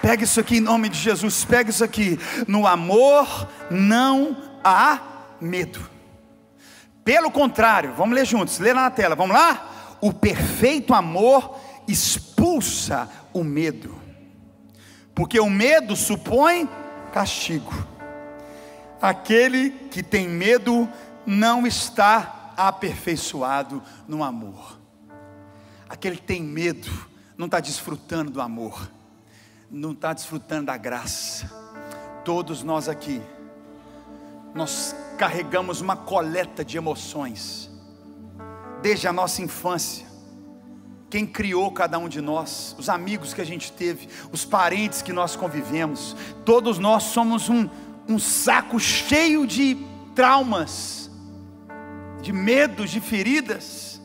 Pega 0.00 0.24
isso 0.24 0.38
aqui 0.38 0.58
em 0.58 0.60
nome 0.60 0.88
de 0.88 0.98
Jesus. 0.98 1.44
Pega 1.44 1.70
isso 1.70 1.82
aqui. 1.82 2.18
No 2.46 2.66
amor 2.66 3.48
não 3.70 4.36
há 4.62 5.00
medo. 5.40 5.80
Pelo 7.04 7.30
contrário, 7.30 7.92
vamos 7.96 8.14
ler 8.14 8.24
juntos. 8.24 8.58
Lê 8.58 8.72
na 8.72 8.90
tela. 8.90 9.14
Vamos 9.14 9.34
lá? 9.34 9.96
O 10.00 10.12
perfeito 10.12 10.94
amor 10.94 11.58
expulsa 11.88 13.08
o 13.32 13.42
medo. 13.42 13.94
Porque 15.14 15.40
o 15.40 15.48
medo 15.48 15.96
supõe 15.96 16.68
castigo. 17.12 17.72
Aquele 19.00 19.70
que 19.70 20.02
tem 20.02 20.28
medo 20.28 20.88
não 21.26 21.66
está 21.66 22.52
aperfeiçoado 22.56 23.82
no 24.06 24.22
amor. 24.22 24.78
Aquele 25.88 26.16
que 26.16 26.22
tem 26.22 26.42
medo 26.42 26.90
não 27.36 27.46
está 27.46 27.60
desfrutando 27.60 28.30
do 28.30 28.40
amor, 28.40 28.90
não 29.70 29.92
está 29.92 30.12
desfrutando 30.12 30.66
da 30.66 30.76
graça. 30.76 31.50
Todos 32.24 32.62
nós 32.62 32.88
aqui, 32.88 33.20
nós 34.54 34.94
carregamos 35.18 35.80
uma 35.80 35.96
coleta 35.96 36.64
de 36.64 36.76
emoções, 36.76 37.70
desde 38.82 39.06
a 39.06 39.12
nossa 39.12 39.42
infância. 39.42 40.06
Quem 41.08 41.24
criou 41.24 41.70
cada 41.70 41.98
um 41.98 42.08
de 42.08 42.20
nós, 42.20 42.74
os 42.78 42.88
amigos 42.88 43.32
que 43.32 43.40
a 43.40 43.44
gente 43.44 43.70
teve, 43.70 44.08
os 44.32 44.44
parentes 44.44 45.02
que 45.02 45.12
nós 45.12 45.36
convivemos, 45.36 46.16
todos 46.44 46.78
nós 46.78 47.04
somos 47.04 47.48
um, 47.48 47.68
um 48.08 48.18
saco 48.18 48.80
cheio 48.80 49.46
de 49.46 49.76
traumas, 50.16 51.05
de 52.22 52.32
medos, 52.32 52.90
de 52.90 53.00
feridas. 53.00 54.00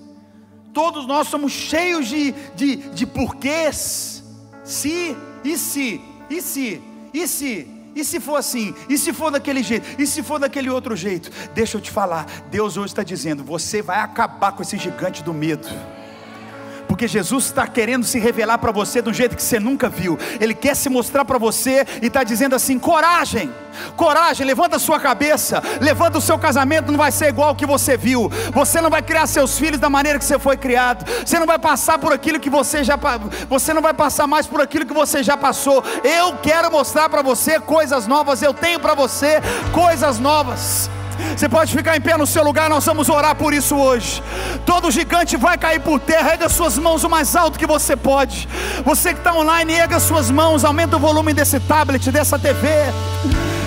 Todos 0.73 1.05
nós 1.05 1.27
somos 1.27 1.51
cheios 1.51 2.07
de, 2.07 2.31
de, 2.55 2.75
de 2.75 3.05
porquês. 3.05 4.23
Se, 4.63 5.15
e 5.43 5.57
se, 5.57 6.01
e 6.29 6.41
se, 6.41 6.81
e 7.13 7.27
se, 7.27 7.67
e 7.95 8.03
se 8.03 8.19
for 8.19 8.37
assim? 8.37 8.73
E 8.87 8.97
se 8.97 9.11
for 9.11 9.31
daquele 9.31 9.61
jeito? 9.61 10.01
E 10.01 10.07
se 10.07 10.23
for 10.23 10.39
daquele 10.39 10.69
outro 10.69 10.95
jeito? 10.95 11.29
Deixa 11.53 11.77
eu 11.77 11.81
te 11.81 11.91
falar, 11.91 12.25
Deus 12.49 12.77
hoje 12.77 12.93
está 12.93 13.03
dizendo: 13.03 13.43
você 13.43 13.81
vai 13.81 13.99
acabar 13.99 14.53
com 14.53 14.61
esse 14.61 14.77
gigante 14.77 15.23
do 15.23 15.33
medo 15.33 15.67
porque 17.01 17.07
Jesus 17.07 17.45
está 17.45 17.65
querendo 17.65 18.05
se 18.05 18.19
revelar 18.19 18.59
para 18.59 18.71
você 18.71 19.01
do 19.01 19.11
jeito 19.11 19.35
que 19.35 19.41
você 19.41 19.59
nunca 19.59 19.89
viu. 19.89 20.19
Ele 20.39 20.53
quer 20.53 20.75
se 20.75 20.87
mostrar 20.87 21.25
para 21.25 21.39
você 21.39 21.83
e 21.99 22.05
está 22.05 22.23
dizendo 22.23 22.55
assim: 22.55 22.77
coragem, 22.77 23.51
coragem, 23.97 24.45
levanta 24.45 24.75
a 24.75 24.79
sua 24.79 24.99
cabeça, 24.99 25.63
levanta 25.79 26.19
o 26.19 26.21
seu 26.21 26.37
casamento, 26.37 26.91
não 26.91 26.99
vai 26.99 27.11
ser 27.11 27.29
igual 27.29 27.49
ao 27.49 27.55
que 27.55 27.65
você 27.65 27.97
viu. 27.97 28.29
Você 28.53 28.79
não 28.79 28.91
vai 28.91 29.01
criar 29.01 29.25
seus 29.25 29.57
filhos 29.57 29.79
da 29.79 29.89
maneira 29.89 30.19
que 30.19 30.25
você 30.25 30.37
foi 30.37 30.57
criado. 30.57 31.03
Você 31.25 31.39
não 31.39 31.47
vai 31.47 31.57
passar 31.57 31.97
por 31.97 32.13
aquilo 32.13 32.39
que 32.39 32.51
você 32.51 32.83
já 32.83 32.99
você 33.49 33.73
não 33.73 33.81
vai 33.81 33.95
passar 33.95 34.27
mais 34.27 34.45
por 34.45 34.61
aquilo 34.61 34.85
que 34.85 34.93
você 34.93 35.23
já 35.23 35.35
passou. 35.35 35.83
Eu 36.03 36.37
quero 36.37 36.71
mostrar 36.71 37.09
para 37.09 37.23
você 37.23 37.59
coisas 37.59 38.05
novas. 38.05 38.43
Eu 38.43 38.53
tenho 38.53 38.79
para 38.79 38.93
você 38.93 39.41
coisas 39.73 40.19
novas. 40.19 40.87
Você 41.35 41.47
pode 41.47 41.73
ficar 41.73 41.95
em 41.95 42.01
pé 42.01 42.17
no 42.17 42.27
seu 42.27 42.43
lugar, 42.43 42.69
nós 42.69 42.85
vamos 42.85 43.09
orar 43.09 43.35
por 43.35 43.53
isso 43.53 43.75
hoje. 43.75 44.21
Todo 44.65 44.91
gigante 44.91 45.37
vai 45.37 45.57
cair 45.57 45.79
por 45.79 45.99
terra, 45.99 46.31
erga 46.31 46.49
suas 46.49 46.77
mãos 46.77 47.03
o 47.03 47.09
mais 47.09 47.35
alto 47.35 47.57
que 47.57 47.65
você 47.65 47.95
pode. 47.95 48.47
Você 48.85 49.13
que 49.13 49.19
está 49.19 49.33
online, 49.33 49.73
erga 49.73 49.99
suas 49.99 50.29
mãos, 50.29 50.63
aumenta 50.63 50.97
o 50.97 50.99
volume 50.99 51.33
desse 51.33 51.59
tablet, 51.59 52.11
dessa 52.11 52.37
TV. 52.37 52.67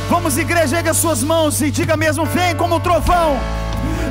Vamos, 0.09 0.37
igreja, 0.37 0.77
erga 0.77 0.95
suas 0.95 1.23
mãos 1.23 1.61
e 1.61 1.71
diga 1.71 1.97
mesmo: 1.97 2.25
vem 2.27 2.55
como 2.55 2.77
um 2.77 2.81
trovão, 2.81 3.39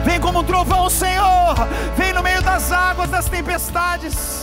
vem 0.03 0.19
como 0.19 0.39
um 0.39 0.43
trovão, 0.43 0.89
Senhor, 0.89 1.55
vem 1.95 2.13
no 2.13 2.23
meio 2.23 2.41
das 2.41 2.71
águas, 2.71 3.09
das 3.09 3.25
tempestades. 3.25 4.42